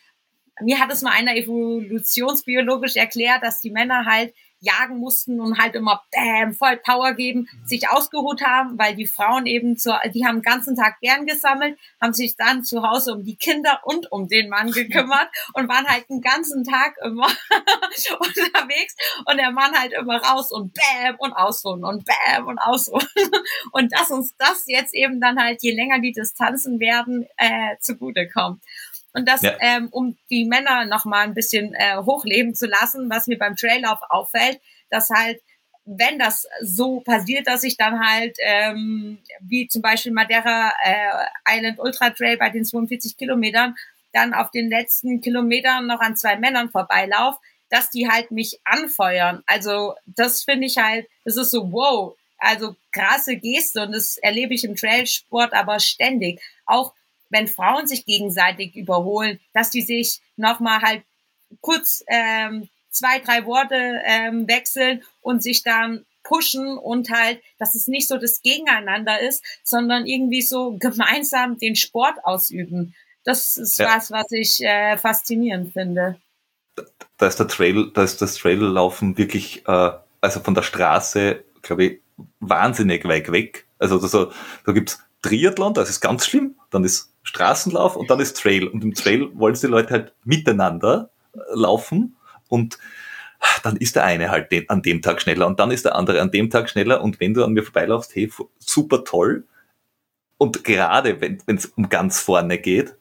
[0.62, 5.76] mir hat es mal einer evolutionsbiologisch erklärt, dass die Männer halt jagen mussten und halt
[5.76, 10.38] immer bam, voll Power geben, sich ausgeruht haben, weil die Frauen eben zur, die haben
[10.38, 14.28] den ganzen Tag gern gesammelt, haben sich dann zu Hause um die Kinder und um
[14.28, 17.28] den Mann gekümmert und waren halt den ganzen Tag immer
[18.20, 18.96] unterwegs
[19.26, 23.02] und der Mann halt immer raus und bam und ausruhen und bam und ausruhen.
[23.72, 28.62] Und dass uns das jetzt eben dann halt, je länger die Distanzen werden, äh, zugutekommt.
[29.14, 29.58] Und das, Ja.
[29.60, 33.56] ähm, um die Männer noch mal ein bisschen äh, hochleben zu lassen, was mir beim
[33.56, 34.60] Traillauf auffällt,
[34.90, 35.42] dass halt,
[35.86, 41.80] wenn das so passiert, dass ich dann halt, ähm, wie zum Beispiel Madeira äh, Island
[41.80, 43.76] Ultra Trail bei den 42 Kilometern,
[44.14, 47.36] dann auf den letzten Kilometern noch an zwei Männern vorbeilauf,
[47.70, 49.44] dass die halt mich anfeuern.
[49.48, 54.54] Also das finde ich halt, das ist so wow, also krasse Geste und das erlebe
[54.54, 56.42] ich im Trailsport aber ständig.
[56.66, 56.94] Auch
[57.32, 61.04] wenn Frauen sich gegenseitig überholen, dass die sich nochmal halt
[61.62, 67.88] kurz ähm, zwei, drei Worte ähm, wechseln und sich dann pushen und halt, dass es
[67.88, 72.94] nicht so das Gegeneinander ist, sondern irgendwie so gemeinsam den Sport ausüben.
[73.24, 73.96] Das ist Ja.
[73.96, 76.18] was, was ich äh, faszinierend finde.
[77.18, 81.86] da ist der Trail, da ist das Traillaufen wirklich, äh, also von der Straße, glaube
[81.86, 82.00] ich,
[82.40, 83.66] wahnsinnig weit weg.
[83.80, 84.32] Also so,
[84.66, 86.56] da gibt's Triathlon, das ist ganz schlimm.
[86.72, 88.68] dann ist Straßenlauf und dann ist Trail.
[88.68, 92.18] Und im Trail wollen die Leute halt miteinander äh, laufen
[92.50, 92.78] und
[93.64, 96.22] dann ist der eine halt den, an dem Tag schneller und dann ist der andere
[96.22, 99.46] an dem Tag schneller und wenn du an mir vorbeilaufst, hey, super toll.
[100.38, 102.96] Und gerade wenn es um ganz vorne geht,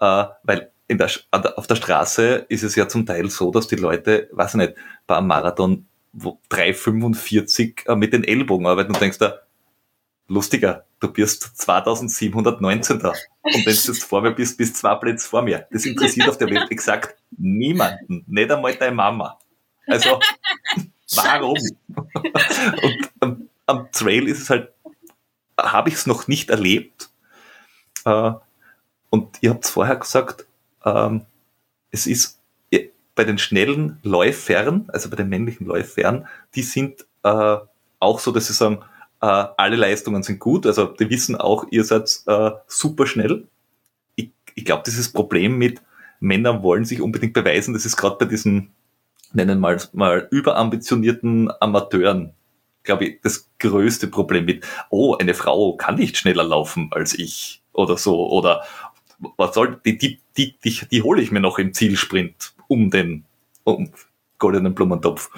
[0.00, 3.76] äh, weil in der, auf der Straße ist es ja zum Teil so, dass die
[3.76, 4.74] Leute, weiß ich nicht,
[5.06, 9.40] bei einem Marathon 3,45 äh, mit den Ellbogen arbeiten und denkst da,
[10.28, 13.12] lustiger, du bist 2719 da.
[13.54, 15.66] Und wenn du jetzt vor mir bist, bist zwei Plätze vor mir.
[15.70, 18.24] Das interessiert auf der Welt exakt niemanden.
[18.26, 19.38] Nicht einmal deine Mama.
[19.86, 20.20] Also,
[21.14, 21.58] warum?
[21.94, 24.72] Und am, am, Trail ist es halt,
[25.58, 27.08] habe ich es noch nicht erlebt.
[28.04, 28.32] Äh,
[29.10, 30.46] und ihr habt es vorher gesagt,
[30.84, 31.24] ähm,
[31.90, 32.36] es ist
[33.16, 37.56] bei den schnellen Läufern, also bei den männlichen Läufern, die sind äh,
[37.98, 38.84] auch so, dass sie sagen,
[39.20, 43.46] äh, alle Leistungen sind gut, also die wissen auch, ihr seid äh, super schnell.
[44.14, 45.82] Ich, ich glaube, dieses Problem mit
[46.20, 48.72] Männern wollen sich unbedingt beweisen, das ist gerade bei diesen,
[49.32, 52.32] nennen wir mal, überambitionierten Amateuren,
[52.82, 57.62] glaube ich, das größte Problem mit, oh, eine Frau kann nicht schneller laufen als ich
[57.72, 58.62] oder so, oder
[59.36, 63.24] was soll, die, die, die, die, die hole ich mir noch im Zielsprint um den
[63.64, 63.90] um
[64.38, 65.30] goldenen Blumentopf.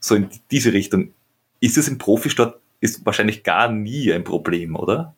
[0.00, 1.14] So in diese Richtung.
[1.60, 5.16] Ist es im Profisport ist wahrscheinlich gar nie ein Problem, oder?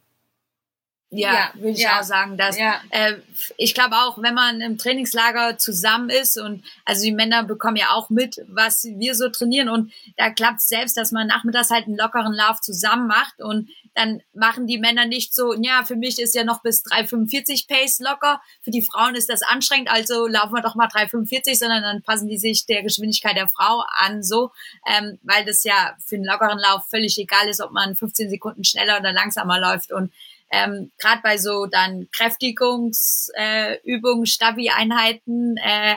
[1.14, 1.98] Ja, ja würde ich ja.
[1.98, 2.80] auch sagen, dass ja.
[2.90, 3.14] äh,
[3.56, 7.90] ich glaube auch, wenn man im Trainingslager zusammen ist und also die Männer bekommen ja
[7.90, 11.86] auch mit, was wir so trainieren und da klappt es selbst, dass man nachmittags halt
[11.86, 16.18] einen lockeren Lauf zusammen macht und dann machen die Männer nicht so, ja, für mich
[16.18, 20.54] ist ja noch bis 3,45 Pace locker, für die Frauen ist das anstrengend, also laufen
[20.54, 24.50] wir doch mal 3,45, sondern dann passen die sich der Geschwindigkeit der Frau an, so,
[24.86, 28.64] ähm, weil das ja für einen lockeren Lauf völlig egal ist, ob man 15 Sekunden
[28.64, 30.12] schneller oder langsamer läuft und
[30.54, 35.96] ähm, gerade bei so dann Kräftigungsübungen, äh, Stabi-Einheiten, äh,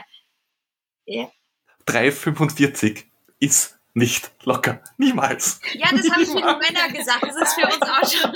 [1.06, 1.30] yeah.
[1.86, 3.04] 3,45
[3.40, 4.82] ist nicht locker.
[4.96, 5.60] Niemals.
[5.74, 7.22] Ja, das haben viele Männer gesagt.
[7.22, 8.32] Das ist für uns auch schon.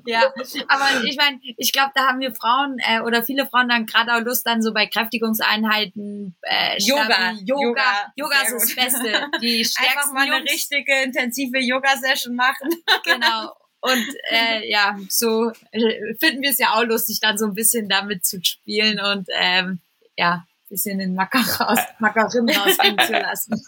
[0.06, 0.32] ja,
[0.68, 4.14] aber ich meine, ich glaube, da haben wir Frauen äh, oder viele Frauen dann gerade
[4.14, 9.28] auch Lust, dann so bei Kräftigungseinheiten, äh, Yoga, Yoga, Yoga, Yoga ist das Beste.
[9.42, 10.50] Die Einfach mal eine Jungs.
[10.50, 12.70] richtige intensive Yoga-Session machen.
[13.04, 13.54] genau.
[13.80, 17.88] Und äh, ja, so äh, finden wir es ja auch lustig, dann so ein bisschen
[17.88, 19.80] damit zu spielen und ähm,
[20.16, 23.60] ja, bisschen den Macker raus, Mackerin rausgehen zu lassen.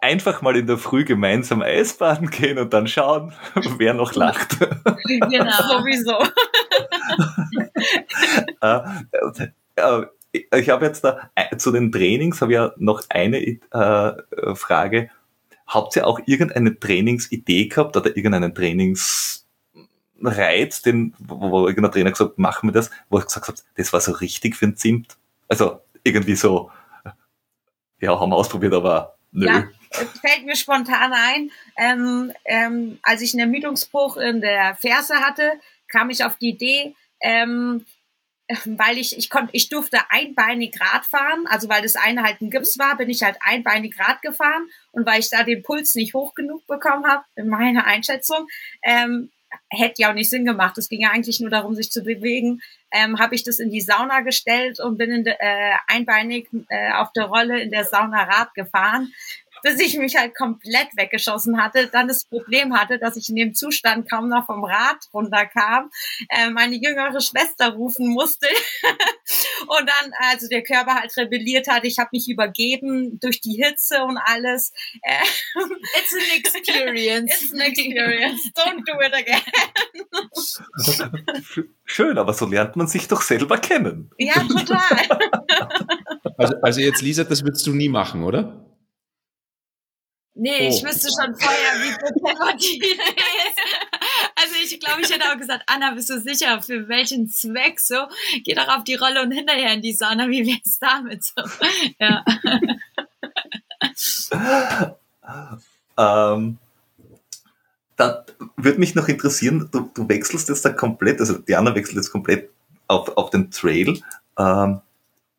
[0.00, 3.34] Einfach mal in der Früh gemeinsam Eisbaden gehen und dann schauen,
[3.78, 4.58] wer noch lacht.
[4.58, 6.16] Genau, sowieso.
[8.62, 8.80] äh,
[9.76, 10.06] äh,
[10.60, 15.10] ich habe jetzt da zu den Trainings habe ich ja noch eine äh, Frage.
[15.70, 22.32] Habt ihr auch irgendeine Trainingsidee gehabt oder irgendeinen Trainingsreiz, den, wo, wo irgendein Trainer gesagt
[22.32, 25.16] hat, machen wir das, wo ich gesagt habe, das war so richtig für ein Zimt?
[25.46, 26.72] Also irgendwie so,
[28.00, 29.46] ja, haben wir ausprobiert, aber nö.
[29.46, 35.52] Ja, fällt mir spontan ein, ähm, ähm, als ich einen Ermüdungsbruch in der Ferse hatte,
[35.86, 37.86] kam ich auf die Idee, ähm,
[38.64, 42.50] weil ich, ich konnte, ich durfte einbeinig Rad fahren, also weil das eine halt ein
[42.50, 46.14] Gips war, bin ich halt einbeinig Rad gefahren und weil ich da den Puls nicht
[46.14, 48.48] hoch genug bekommen habe, in meiner Einschätzung,
[48.82, 49.30] ähm,
[49.68, 50.78] hätte ja auch nicht Sinn gemacht.
[50.78, 52.62] Es ging ja eigentlich nur darum, sich zu bewegen.
[52.92, 56.92] Ähm, habe ich das in die Sauna gestellt und bin in de, äh, einbeinig äh,
[56.92, 59.12] auf der Rolle in der Sauna Rad gefahren
[59.62, 63.54] bis ich mich halt komplett weggeschossen hatte, dann das Problem hatte, dass ich in dem
[63.54, 65.90] Zustand kaum noch vom Rad runterkam,
[66.28, 68.48] äh, meine jüngere Schwester rufen musste
[69.66, 71.84] und dann also der Körper halt rebelliert hat.
[71.84, 74.72] Ich habe mich übergeben durch die Hitze und alles.
[75.02, 75.24] Äh,
[75.98, 77.42] It's an experience.
[77.42, 78.50] It's an experience.
[78.54, 79.42] Don't do it again.
[81.84, 84.10] Schön, aber so lernt man sich doch selber kennen.
[84.18, 85.20] Ja, total.
[86.36, 88.69] Also, also jetzt, Lisa, das würdest du nie machen, oder?
[90.42, 90.68] Nee, oh.
[90.70, 91.90] ich wüsste schon vorher, wie
[92.56, 93.58] ist.
[94.36, 98.06] Also ich glaube, ich hätte auch gesagt, Anna, bist du sicher, für welchen Zweck so?
[98.42, 101.42] Geh doch auf die Rolle und hinterher in die Sauna, wie wär's damit so?
[101.98, 102.24] Ja.
[105.98, 106.56] ähm,
[107.96, 108.24] da
[108.56, 112.48] würde mich noch interessieren, du, du, wechselst jetzt da komplett, also Diana wechselt jetzt komplett
[112.86, 114.00] auf, auf den Trail.
[114.38, 114.80] Ähm,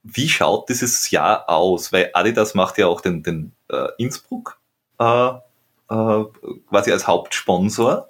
[0.03, 1.91] wie schaut dieses Jahr aus?
[1.91, 4.60] Weil Adidas macht ja auch den, den äh, Innsbruck
[5.01, 5.29] äh,
[5.93, 6.25] äh,
[6.69, 8.09] quasi als Hauptsponsor.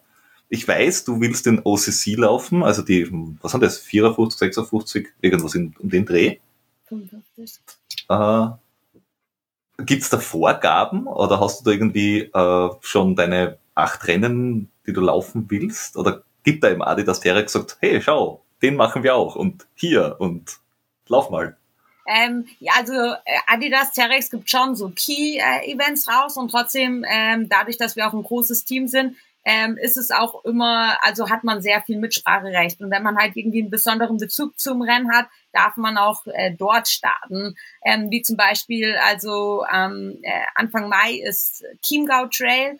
[0.49, 3.07] Ich weiß, du willst den OCC laufen, also die,
[3.41, 6.37] was sind das, 54, 56, irgendwas in, um den Dreh.
[6.89, 7.61] 55.
[8.09, 8.47] Äh,
[9.77, 14.93] Gibt es da Vorgaben oder hast du da irgendwie äh, schon deine acht Rennen, die
[14.93, 15.95] du laufen willst?
[15.95, 20.17] Oder gibt da eben Adidas Terex sagt, hey, schau, den machen wir auch und hier
[20.19, 20.59] und
[21.07, 21.57] lauf mal.
[22.07, 27.47] Ähm, ja, also äh, Adidas Terex gibt schon so Key-Events äh, raus und trotzdem, ähm,
[27.49, 31.43] dadurch, dass wir auch ein großes Team sind, ähm, ist es auch immer, also hat
[31.43, 32.79] man sehr viel Mitspracherecht.
[32.81, 36.53] Und wenn man halt irgendwie einen besonderen Bezug zum Rennen hat, darf man auch äh,
[36.55, 37.55] dort starten.
[37.83, 42.79] Ähm, wie zum Beispiel, also ähm, äh, Anfang Mai ist Chiemgau Trail.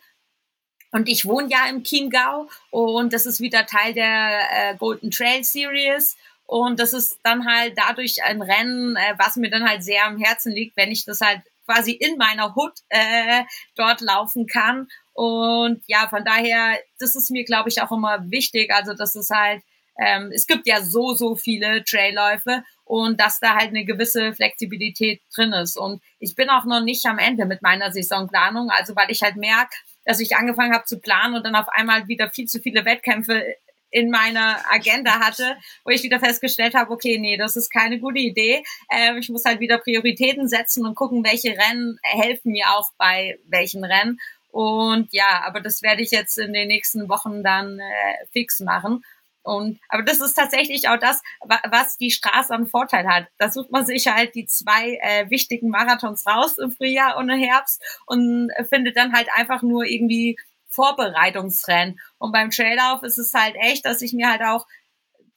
[0.92, 5.42] Und ich wohne ja im Chiemgau und das ist wieder Teil der äh, Golden Trail
[5.42, 6.18] Series.
[6.46, 10.18] Und das ist dann halt dadurch ein Rennen, äh, was mir dann halt sehr am
[10.18, 13.44] Herzen liegt, wenn ich das halt quasi in meiner Hut äh,
[13.76, 14.88] dort laufen kann.
[15.14, 18.72] Und ja, von daher, das ist mir, glaube ich, auch immer wichtig.
[18.72, 19.62] Also, das ist halt,
[19.98, 25.22] ähm, es gibt ja so, so viele Trailläufe und dass da halt eine gewisse Flexibilität
[25.34, 25.76] drin ist.
[25.76, 29.36] Und ich bin auch noch nicht am Ende mit meiner Saisonplanung, also weil ich halt
[29.36, 29.74] merke,
[30.04, 33.44] dass ich angefangen habe zu planen und dann auf einmal wieder viel zu viele Wettkämpfe
[33.92, 38.18] in meiner Agenda hatte, wo ich wieder festgestellt habe, okay, nee, das ist keine gute
[38.18, 38.64] Idee.
[38.90, 43.38] Ähm, ich muss halt wieder Prioritäten setzen und gucken, welche Rennen helfen mir auch bei
[43.46, 44.18] welchen Rennen.
[44.50, 49.04] Und ja, aber das werde ich jetzt in den nächsten Wochen dann äh, fix machen.
[49.42, 51.20] Und aber das ist tatsächlich auch das,
[51.68, 53.26] was die Straße an Vorteil hat.
[53.38, 57.40] Da sucht man sich halt die zwei äh, wichtigen Marathons raus im Frühjahr und im
[57.40, 60.36] Herbst und findet dann halt einfach nur irgendwie
[60.72, 62.00] Vorbereitungsrennen.
[62.18, 64.66] Und beim Traillauf ist es halt echt, dass ich mir halt auch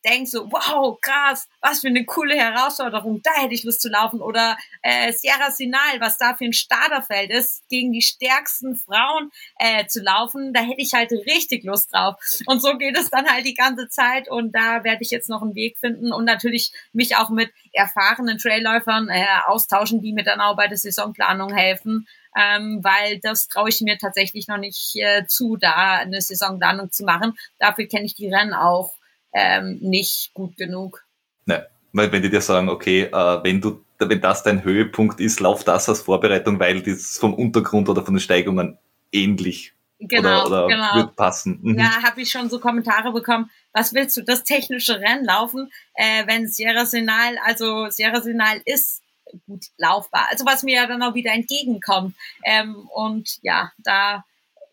[0.05, 4.21] denke so, wow, krass, was für eine coole Herausforderung, da hätte ich Lust zu laufen.
[4.21, 9.88] Oder äh, Sierra Sinal, was da für ein Starterfeld ist, gegen die stärksten Frauen äh,
[9.88, 12.15] zu laufen, da hätte ich halt richtig Lust drauf.
[12.45, 15.41] Und so geht es dann halt die ganze Zeit und da werde ich jetzt noch
[15.41, 20.41] einen Weg finden und natürlich mich auch mit erfahrenen Trailläufern äh, austauschen, die mir dann
[20.41, 22.07] auch bei der Saisonplanung helfen.
[22.36, 27.03] Ähm, weil das traue ich mir tatsächlich noch nicht äh, zu, da eine Saisonplanung zu
[27.03, 27.33] machen.
[27.59, 28.93] Dafür kenne ich die Rennen auch
[29.33, 31.05] ähm, nicht gut genug.
[31.45, 35.39] Ne, weil wenn die dir sagen, okay, äh, wenn du, wenn das dein Höhepunkt ist,
[35.39, 38.77] lauf das als Vorbereitung, weil das vom Untergrund oder von den Steigungen
[39.11, 40.95] ähnlich genau, oder, oder genau.
[40.95, 41.59] wird passen.
[41.61, 41.79] Mhm.
[41.79, 43.49] Ja, habe ich schon so Kommentare bekommen.
[43.73, 49.01] Was willst du, das technische Rennen laufen, äh, wenn Sierra Sinal, also Sierra Sinal ist
[49.47, 50.28] gut laufbar.
[50.30, 52.15] Also was mir ja dann auch wieder entgegenkommt.
[52.43, 54.23] Ähm, und ja, da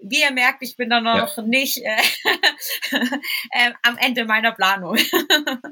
[0.04, 1.42] wie ihr merkt, ich bin da noch ja.
[1.42, 1.96] nicht äh,
[2.90, 4.96] äh, am Ende meiner Planung.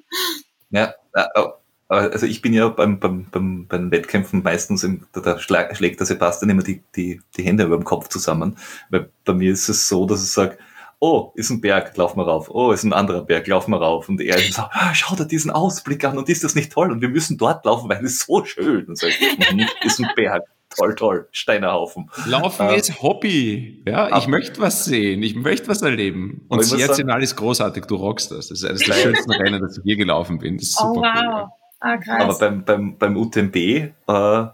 [0.71, 1.53] ja, äh, oh,
[1.89, 6.07] also ich bin ja beim, beim, beim, beim Wettkämpfen meistens, im, da, da schlägt der
[6.07, 8.57] Sebastian immer die, die, die Hände über dem Kopf zusammen,
[8.91, 10.59] weil bei mir ist es so, dass ich sage,
[11.01, 12.49] oh, ist ein Berg, lauf mal rauf.
[12.51, 14.09] Oh, ist ein anderer Berg, lauf mal rauf.
[14.09, 16.93] Und er so, ah, schau dir diesen Ausblick an und ist das nicht toll?
[16.93, 18.87] Und wir müssen dort laufen, weil es ist so schön.
[18.87, 20.45] Und so, mhm, ist ein Berg
[20.77, 22.11] toll, toll, Steinerhaufen.
[22.27, 23.83] Laufen ähm, ist Hobby.
[23.87, 26.45] Ja, ich möchte was sehen, ich möchte was erleben.
[26.49, 28.49] Und Sierzinal ist großartig, du rockst das.
[28.49, 30.59] Das ist eines der schönsten Rennen, das ich je gelaufen bin.
[30.59, 31.43] Das ist oh, super oh, wow.
[31.43, 31.49] Cool.
[31.81, 32.23] Ah, krass.
[32.23, 34.47] Aber beim, beim, beim UTMB äh,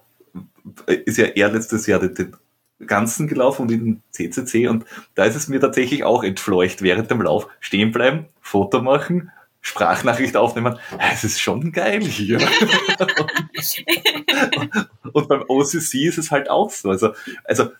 [1.04, 2.36] ist ja er letztes Jahr den, den
[2.84, 7.10] Ganzen gelaufen und in den CCC und da ist es mir tatsächlich auch entfleucht während
[7.10, 9.30] dem Lauf stehen bleiben, Foto machen,
[9.66, 10.78] Sprachnachricht aufnehmen.
[11.12, 12.38] Es ist schon geil hier.
[15.12, 16.90] und beim OCC ist es halt auch so.
[16.90, 17.14] Also,
[17.44, 17.70] also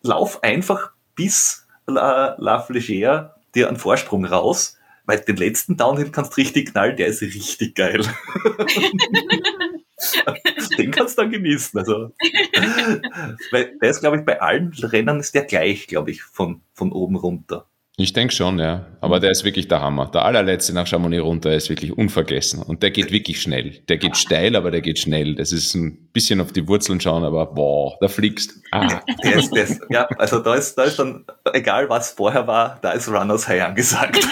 [0.00, 6.32] lauf einfach bis La, La Flégère dir einen Vorsprung raus, weil den letzten Downhill kannst
[6.32, 8.00] du richtig knallen, der ist richtig geil.
[10.78, 11.78] den kannst du dann genießen.
[11.78, 12.12] Also,
[13.50, 16.92] weil der ist, glaube ich, bei allen Rennen ist der gleich, glaube ich, von, von
[16.92, 17.66] oben runter.
[17.98, 18.84] Ich denke schon, ja.
[19.00, 20.10] Aber der ist wirklich der Hammer.
[20.10, 22.62] Der allerletzte nach Chamonix runter ist wirklich unvergessen.
[22.62, 23.70] Und der geht wirklich schnell.
[23.88, 25.34] Der geht steil, aber der geht schnell.
[25.34, 28.60] Das ist ein bisschen auf die Wurzeln schauen, aber boah, da fliegst.
[28.70, 29.00] Ah.
[29.24, 31.24] Der ist, der ist, ja, also da ist, da ist dann,
[31.54, 34.20] egal was vorher war, da ist Runners High angesagt.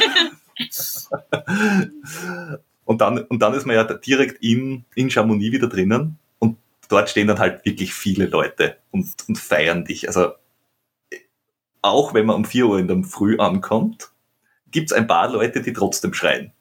[2.85, 6.19] und dann, und dann ist man ja direkt in, in Chamonix wieder drinnen.
[6.39, 6.59] Und
[6.89, 10.07] dort stehen dann halt wirklich viele Leute und, und feiern dich.
[10.07, 10.33] Also
[11.83, 14.11] auch wenn man um 4 Uhr in der Früh ankommt,
[14.71, 16.53] gibt es ein paar Leute, die trotzdem schreien.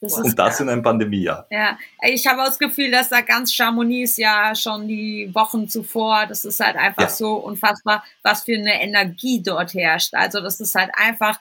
[0.00, 1.46] Das und das in einem Pandemiejahr.
[1.48, 6.44] Ja, ich habe das Gefühl, dass da ganz Chamonix ja schon die Wochen zuvor, das
[6.44, 7.08] ist halt einfach ja.
[7.08, 10.12] so unfassbar, was für eine Energie dort herrscht.
[10.14, 11.38] Also das ist halt einfach,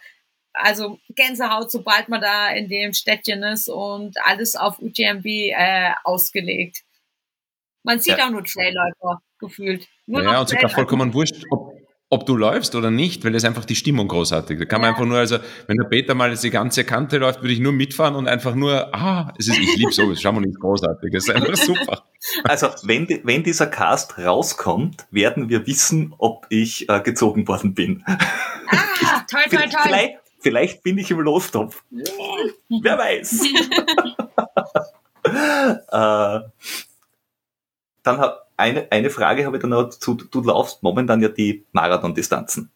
[0.54, 6.84] also Gänsehaut, sobald man da in dem Städtchen ist und alles auf UTMB äh, ausgelegt.
[7.84, 8.28] Man sieht ja.
[8.28, 9.88] auch nur Trailläufer gefühlt.
[10.06, 11.74] Nur ja, und sogar vollkommen wurscht, ob,
[12.10, 14.60] ob du läufst oder nicht, weil das einfach die Stimmung großartig.
[14.60, 14.93] Da kann man ja.
[14.93, 18.16] einfach nur, also wenn der Peter mal die ganze Kante läuft, würde ich nur mitfahren
[18.16, 21.36] und einfach nur, ah, es ist, ich liebe so, schau mal nicht großartig, das ist
[21.36, 22.04] einfach super.
[22.43, 27.74] Also wenn, die, wenn dieser Cast rauskommt, werden wir wissen, ob ich äh, gezogen worden
[27.74, 28.04] bin.
[28.06, 29.82] Ah, toll, toll, toll.
[29.84, 31.83] Vielleicht, vielleicht bin ich im Lostopf.
[31.89, 33.43] Wer weiß.
[35.91, 36.39] äh,
[38.03, 40.15] dann eine, eine Frage habe ich dann noch dazu.
[40.15, 42.71] Du laufst momentan ja die Marathondistanzen.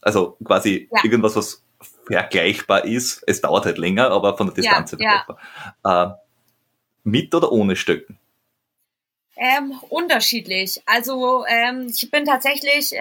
[0.00, 1.00] Also quasi ja.
[1.02, 1.64] irgendwas, was
[2.06, 3.22] vergleichbar ist.
[3.26, 5.38] Es dauert halt länger, aber von der Distanz ja, vergleichbar.
[5.84, 6.04] Ja.
[6.04, 6.14] Äh,
[7.04, 8.18] mit oder ohne Stöcken?
[9.36, 10.80] Ähm, unterschiedlich.
[10.86, 12.92] Also ähm, ich bin tatsächlich,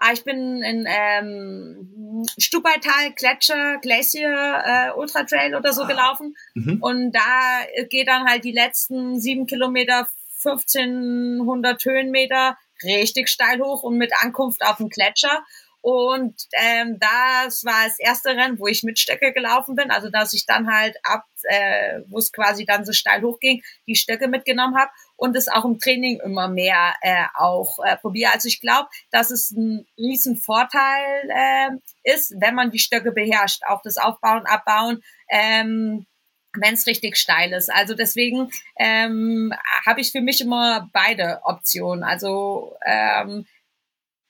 [0.00, 5.86] äh, ich bin in ähm, Stubaital, Gletscher, Glacier, äh, Ultra Trail oder so ah.
[5.86, 6.36] gelaufen.
[6.54, 6.78] Mhm.
[6.80, 10.08] Und da geht dann halt die letzten sieben Kilometer,
[10.44, 15.44] 1500 Höhenmeter richtig steil hoch und mit Ankunft auf den Gletscher.
[15.80, 19.90] Und ähm, das war das erste Rennen, wo ich mit Stöcke gelaufen bin.
[19.90, 23.94] Also dass ich dann halt ab, äh, wo es quasi dann so steil hochging, die
[23.94, 28.32] Stöcke mitgenommen habe und es auch im Training immer mehr äh, auch äh, probiere.
[28.32, 31.70] Also ich glaube, dass es ein riesen Vorteil äh,
[32.12, 35.02] ist, wenn man die Stöcke beherrscht, auch das Aufbauen, Abbauen.
[35.30, 36.06] Ähm,
[36.54, 37.70] wenn es richtig steil ist.
[37.70, 39.52] Also deswegen ähm,
[39.86, 42.02] habe ich für mich immer beide Optionen.
[42.02, 43.46] Also ähm,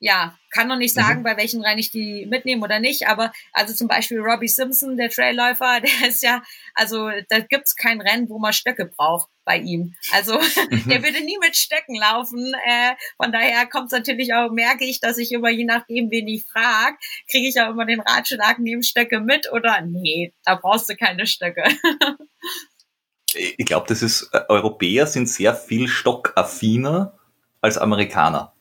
[0.00, 1.24] ja, kann noch nicht sagen, mhm.
[1.24, 5.10] bei welchen Rennen ich die mitnehme oder nicht, aber also zum Beispiel Robbie Simpson, der
[5.10, 6.42] Trailläufer, der ist ja,
[6.74, 9.94] also da gibt's kein Rennen, wo man Stöcke braucht bei ihm.
[10.12, 10.88] Also mhm.
[10.88, 12.54] der würde nie mit Stöcken laufen.
[12.64, 16.44] Äh, von daher kommt natürlich auch, merke ich, dass ich immer, je nachdem, wen ich
[16.46, 16.96] frage,
[17.30, 21.26] kriege ich auch immer den Ratschlag, nehmen Stöcke mit oder nee, da brauchst du keine
[21.26, 21.64] Stöcke.
[23.34, 27.18] ich glaube, das ist, äh, Europäer sind sehr viel stockaffiner
[27.60, 28.54] als Amerikaner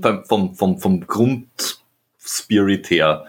[0.00, 3.26] vom, vom, vom, vom Grundspirit her,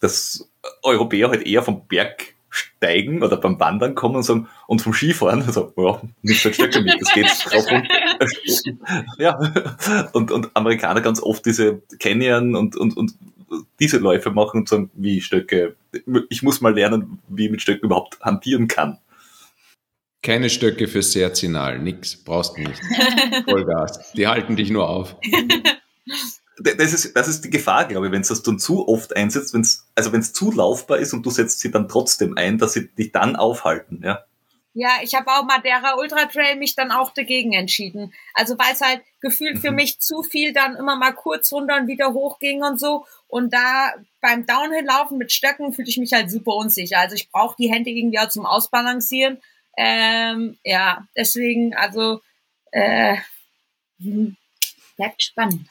[0.00, 0.50] dass
[0.82, 5.42] Europäer halt eher vom Berg steigen oder beim Wandern kommen und sagen, und vom Skifahren,
[5.42, 8.78] also, ja, nicht so Stöcke mit, das geht drauf und,
[9.18, 9.38] ja,
[10.12, 13.14] und, und Amerikaner ganz oft diese Canyon und, und, und
[13.78, 15.76] diese Läufe machen und sagen, wie Stöcke,
[16.28, 18.98] ich muss mal lernen, wie ich mit Stöcken überhaupt hantieren kann.
[20.22, 22.80] Keine Stöcke für Serzinal, nix, brauchst du nicht.
[23.48, 25.16] Vollgas, die halten dich nur auf.
[26.58, 29.52] Das ist, das ist die Gefahr, glaube ich, wenn du das dann zu oft einsetzt,
[29.52, 32.72] wenn's, also wenn es zu laufbar ist und du setzt sie dann trotzdem ein, dass
[32.72, 34.24] sie dich dann aufhalten, ja.
[34.78, 38.12] Ja, ich habe auch Madeira Ultra Trail mich dann auch dagegen entschieden.
[38.34, 39.60] Also weil es halt gefühlt mhm.
[39.60, 43.06] für mich zu viel dann immer mal kurz runter und wieder hoch ging und so.
[43.26, 46.98] Und da beim Downhill-Laufen mit Stöcken fühlte ich mich halt super unsicher.
[46.98, 49.38] Also ich brauche die Hände irgendwie auch zum Ausbalancieren.
[49.78, 52.20] Ähm, ja, deswegen, also
[52.70, 53.16] äh,
[53.98, 54.36] hm
[54.96, 55.68] bleibt spannend.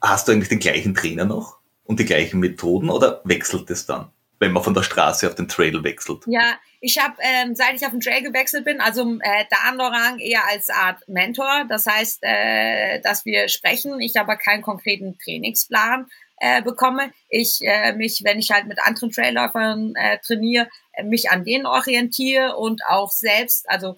[0.00, 4.10] Hast du eigentlich den gleichen Trainer noch und die gleichen Methoden oder wechselt es dann,
[4.38, 6.24] wenn man von der Straße auf den Trail wechselt?
[6.26, 10.18] Ja, ich habe, ähm, seit ich auf den Trail gewechselt bin, also äh, Dan Lorang
[10.18, 11.66] eher als Art Mentor.
[11.68, 16.06] Das heißt, äh, dass wir sprechen, ich aber keinen konkreten Trainingsplan
[16.38, 17.12] äh, bekomme.
[17.28, 21.66] Ich äh, mich, wenn ich halt mit anderen Trailläufern äh, trainiere, äh, mich an denen
[21.66, 23.96] orientiere und auch selbst, also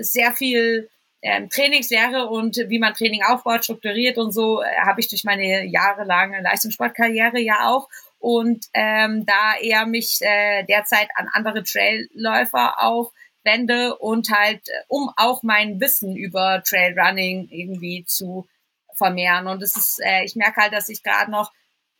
[0.00, 0.90] sehr viel
[1.24, 5.64] ähm, Trainingslehre und wie man Training aufbaut, strukturiert und so, äh, habe ich durch meine
[5.64, 7.88] jahrelange Leistungssportkarriere ja auch.
[8.18, 13.12] Und ähm, da eher mich äh, derzeit an andere Trailläufer auch
[13.42, 18.46] wende und halt, äh, um auch mein Wissen über Trailrunning irgendwie zu
[18.92, 19.46] vermehren.
[19.46, 21.52] Und es ist, äh, ich merke halt, dass ich gerade noch,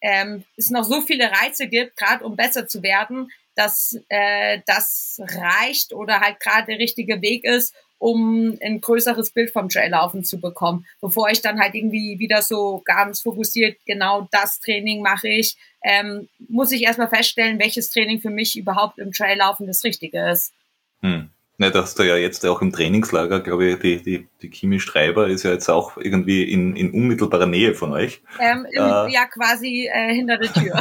[0.03, 5.19] ähm, es noch so viele Reize gibt, gerade um besser zu werden, dass äh, das
[5.19, 7.75] reicht oder halt gerade der richtige Weg ist,
[8.05, 12.83] um ein größeres Bild vom Traillaufen zu bekommen, bevor ich dann halt irgendwie wieder so
[12.85, 18.29] ganz fokussiert genau das Training mache ich, ähm, muss ich erstmal feststellen, welches Training für
[18.29, 20.53] mich überhaupt im Traillaufen das Richtige ist.
[21.01, 21.31] Hm.
[21.57, 25.29] Ne, dass du ja jetzt auch im Trainingslager, glaube ich, die, die, die Kimi Streiber
[25.29, 28.23] ist ja jetzt auch irgendwie in, in unmittelbarer Nähe von euch.
[28.41, 30.75] Ähm, in, äh, ja, quasi äh, hinter der Tür.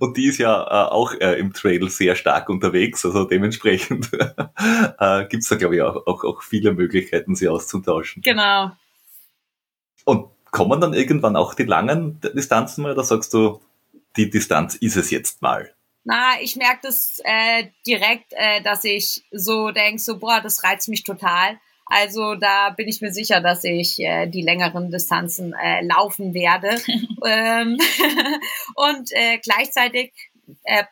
[0.00, 4.12] Und die ist ja äh, auch äh, im Trail sehr stark unterwegs, also dementsprechend
[4.98, 8.22] äh, gibt es da, glaube ich, auch, auch, auch viele Möglichkeiten, sie auszutauschen.
[8.22, 8.72] Genau.
[10.04, 13.60] Und kommen dann irgendwann auch die langen Distanzen mal, oder sagst du,
[14.16, 15.72] die Distanz ist es jetzt mal?
[16.08, 20.88] Na, ich merke das äh, direkt, äh, dass ich so denke, so, boah, das reizt
[20.88, 21.60] mich total.
[21.84, 26.80] Also da bin ich mir sicher, dass ich äh, die längeren Distanzen äh, laufen werde.
[27.26, 27.76] ähm,
[28.74, 30.14] und äh, gleichzeitig
[30.64, 30.84] äh,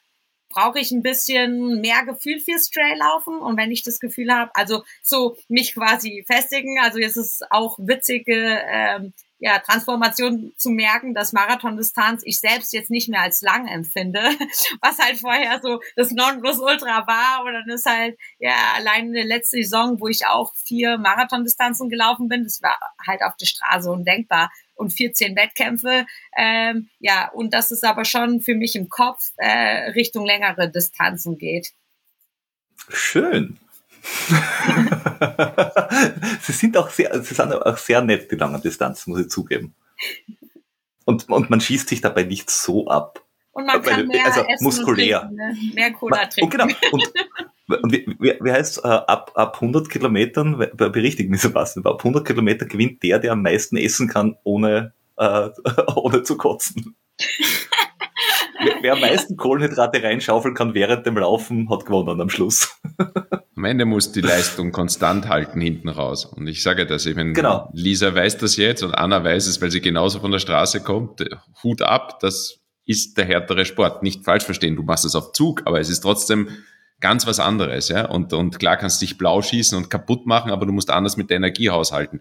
[0.51, 3.39] brauche ich ein bisschen mehr Gefühl fürs Traillaufen.
[3.39, 7.79] Und wenn ich das Gefühl habe, also so mich quasi festigen, also jetzt ist auch
[7.79, 9.15] witzige ähm,
[9.47, 14.19] ja, Transformation zu merken, dass Marathondistanz ich selbst jetzt nicht mehr als lang empfinde,
[14.81, 17.45] was halt vorher so das Nonplusultra war.
[17.45, 22.29] Und dann ist halt, ja, allein eine letzte Saison, wo ich auch vier Marathondistanzen gelaufen
[22.29, 22.77] bin, das war
[23.07, 26.07] halt auf der Straße undenkbar und 14 Wettkämpfe.
[26.37, 31.39] Ähm, ja, und dass es aber schon für mich im Kopf äh, Richtung längere Distanzen
[31.39, 31.71] geht.
[32.89, 33.61] Schön.
[36.41, 39.75] sie sind auch sehr, sie sind auch sehr nett, die langen Distanzen, muss ich zugeben.
[41.05, 43.25] Und, und man schießt sich dabei nicht so ab.
[43.53, 45.21] Und man kann mehr also essen muskulär.
[45.21, 45.57] Trinken, ne?
[45.75, 46.61] Mehr Cola trinken.
[46.61, 46.89] Und genau.
[46.93, 47.13] Und,
[47.83, 52.27] und wie, wie, heißt äh, ab, ab 100 Kilometern, berichtigen mich so was, ab 100
[52.27, 55.49] Kilometer gewinnt der, der am meisten essen kann, ohne, äh,
[55.95, 56.97] ohne zu kotzen.
[58.67, 62.79] Wer, wer am meisten Kohlenhydrate reinschaufeln kann während dem Laufen, hat gewonnen am Schluss.
[63.57, 66.27] Am Ende muss die Leistung konstant halten hinten raus.
[66.27, 67.71] Und ich sage das, ich meine, genau.
[67.73, 71.25] Lisa weiß das jetzt und Anna weiß es, weil sie genauso von der Straße kommt.
[71.63, 74.03] Hut ab, das ist der härtere Sport.
[74.03, 76.49] Nicht falsch verstehen, du machst es auf Zug, aber es ist trotzdem
[77.01, 78.07] ganz was anderes, ja.
[78.07, 81.17] Und, und klar kannst du dich blau schießen und kaputt machen, aber du musst anders
[81.17, 82.21] mit der Energie haushalten.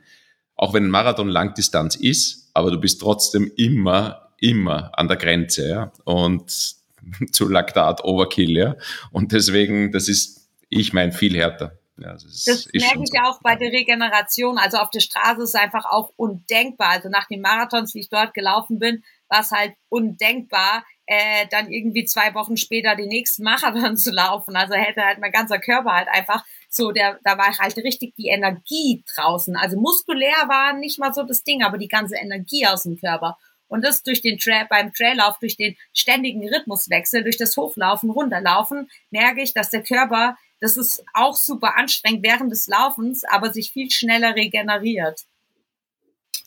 [0.56, 5.70] Auch wenn ein Marathon Langdistanz ist, aber du bist trotzdem immer, immer an der Grenze,
[5.70, 5.92] ja.
[6.04, 6.52] Und
[7.32, 8.76] zu Laktat Overkill, ja.
[9.12, 11.78] Und deswegen, das ist, ich meine, viel härter.
[11.98, 13.20] Ja, das, das merke ich so.
[13.20, 14.58] auch bei der Regeneration.
[14.58, 16.90] Also auf der Straße ist es einfach auch undenkbar.
[16.90, 21.72] Also nach den Marathons, die ich dort gelaufen bin, war es halt undenkbar, äh, dann
[21.72, 24.58] irgendwie zwei Wochen später den nächsten Marathon zu laufen.
[24.58, 28.28] Also hätte halt mein ganzer Körper halt einfach so, der, da war halt richtig die
[28.28, 29.56] Energie draußen.
[29.56, 33.38] Also muskulär war nicht mal so das Ding, aber die ganze Energie aus dem Körper.
[33.68, 38.89] Und das durch den Trail, beim Traillauf, durch den ständigen Rhythmuswechsel, durch das Hochlaufen, Runterlaufen,
[39.09, 43.72] merke ich, dass der Körper, das ist auch super anstrengend während des Laufens, aber sich
[43.72, 45.26] viel schneller regeneriert.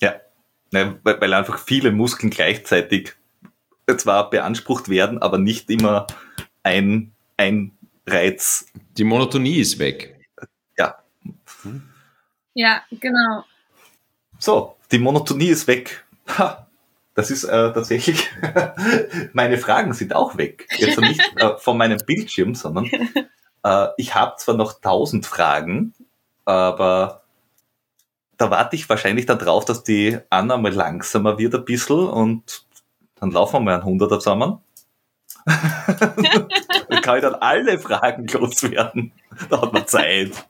[0.00, 0.20] Ja,
[0.70, 3.14] weil einfach viele Muskeln gleichzeitig
[3.96, 6.06] zwar beansprucht werden, aber nicht immer
[6.62, 8.66] ein, ein Reiz.
[8.96, 10.18] Die Monotonie ist weg.
[10.76, 11.02] Ja.
[12.54, 13.44] Ja, genau.
[14.38, 16.04] So, die Monotonie ist weg.
[16.36, 16.67] Ha,
[17.18, 18.30] das ist äh, tatsächlich,
[19.32, 20.68] meine Fragen sind auch weg.
[20.76, 22.88] Jetzt nicht äh, von meinem Bildschirm, sondern
[23.64, 25.94] äh, ich habe zwar noch tausend Fragen,
[26.44, 27.24] aber
[28.36, 32.64] da warte ich wahrscheinlich dann drauf, dass die Anna mal langsamer wird ein bisschen und
[33.16, 34.60] dann laufen wir mal ein Hunderter zusammen.
[35.44, 39.10] dann kann ich dann alle Fragen loswerden.
[39.50, 40.46] Da hat man Zeit.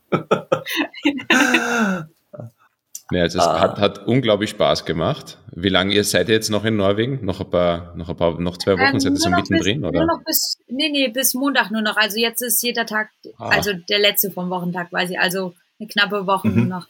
[3.11, 3.61] Ja, also es ah.
[3.61, 5.38] hat, hat unglaublich Spaß gemacht.
[5.52, 7.24] Wie lange ihr seid ihr jetzt noch in Norwegen?
[7.24, 9.88] Noch ein paar, noch ein paar, noch zwei Wochen ähm, seid ihr so mittendrin, bis,
[9.88, 9.98] oder?
[10.00, 11.96] Nur noch bis, nee, nee, bis Montag nur noch.
[11.96, 13.48] Also jetzt ist jeder Tag, ah.
[13.48, 15.16] also der letzte vom Wochentag quasi.
[15.16, 16.54] Also eine knappe Woche mhm.
[16.56, 16.88] nur noch.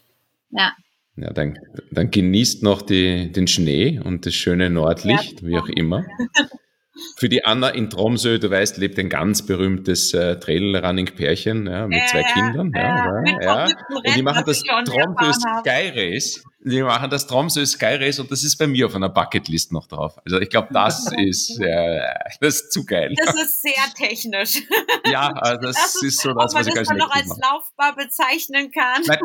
[0.50, 0.72] Ja.
[1.16, 1.58] Ja, dann,
[1.90, 5.48] dann genießt noch die, den Schnee und das schöne Nordlicht, ja.
[5.48, 6.04] wie auch immer.
[7.16, 12.08] Für die Anna in Tromsø, du weißt, lebt ein ganz berühmtes äh, Trail-Running-Pärchen ja, mit
[12.08, 12.72] zwei äh, Kindern.
[12.74, 16.42] Ja, ja, Und die machen das Tromsø Sky Race.
[16.60, 19.86] Die machen das Tromsø Sky Race und das ist bei mir auf einer Bucketlist noch
[19.86, 20.18] drauf.
[20.24, 22.00] Also ich glaube, das ist, äh,
[22.40, 23.14] das ist zu geil.
[23.16, 24.62] Das ist sehr technisch.
[25.10, 28.70] Ja, also das, das ist, ist, so das, was ich als noch als laufbar bezeichnen
[28.70, 29.02] kann.
[29.06, 29.18] Nein,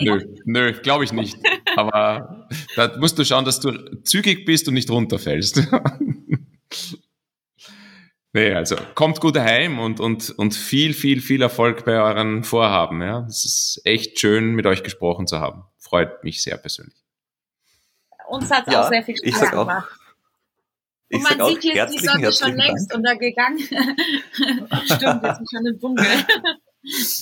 [0.00, 1.38] nö, nö, glaube ich nicht.
[1.76, 3.72] Aber da musst du schauen, dass du
[4.04, 5.62] zügig bist und nicht runterfällst.
[8.34, 13.02] Nee, also kommt gut heim und, und, und viel, viel, viel Erfolg bei euren Vorhaben.
[13.02, 15.64] Ja, es ist echt schön, mit euch gesprochen zu haben.
[15.78, 16.96] Freut mich sehr persönlich.
[18.28, 19.90] Uns hat es ja, auch sehr viel Spaß gemacht.
[21.10, 23.00] Ich und man sieht jetzt die Sonne schon längst Dank.
[23.00, 23.58] untergegangen.
[24.86, 26.06] Stimmt, jetzt ist schon im Dunkel.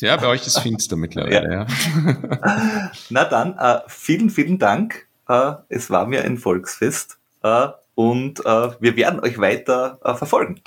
[0.01, 1.53] Ja, bei euch ist finster mittlerweile.
[1.53, 1.67] Ja.
[1.67, 2.93] ja.
[3.11, 5.07] Na dann, äh, vielen, vielen Dank.
[5.29, 7.19] Äh, es war mir ein Volksfest.
[7.43, 7.69] Äh,
[8.01, 10.63] und äh, wir werden euch weiter äh, verfolgen.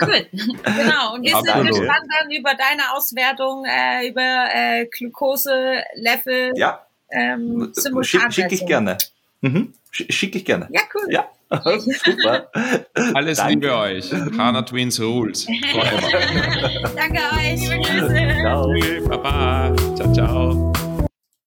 [0.00, 1.14] Cool, genau.
[1.14, 6.80] Und wir sind gespannt dann über deine Auswertung, äh, über äh, Glukose, Level, ja.
[7.10, 8.96] ähm, Schicke schick ich gerne.
[9.42, 9.74] Mhm.
[9.90, 10.68] Schicke ich gerne.
[10.70, 11.12] Ja, cool.
[11.12, 11.28] Ja.
[11.78, 12.50] Super.
[13.12, 13.52] Alles Danke.
[13.52, 14.10] Liebe euch.
[14.38, 15.46] Hana Twins Rules.
[16.96, 17.60] Danke euch.
[17.60, 18.36] Liebe Grüße.
[18.40, 18.74] Ciao.
[19.10, 19.76] Baba.
[19.94, 20.72] Ciao, ciao.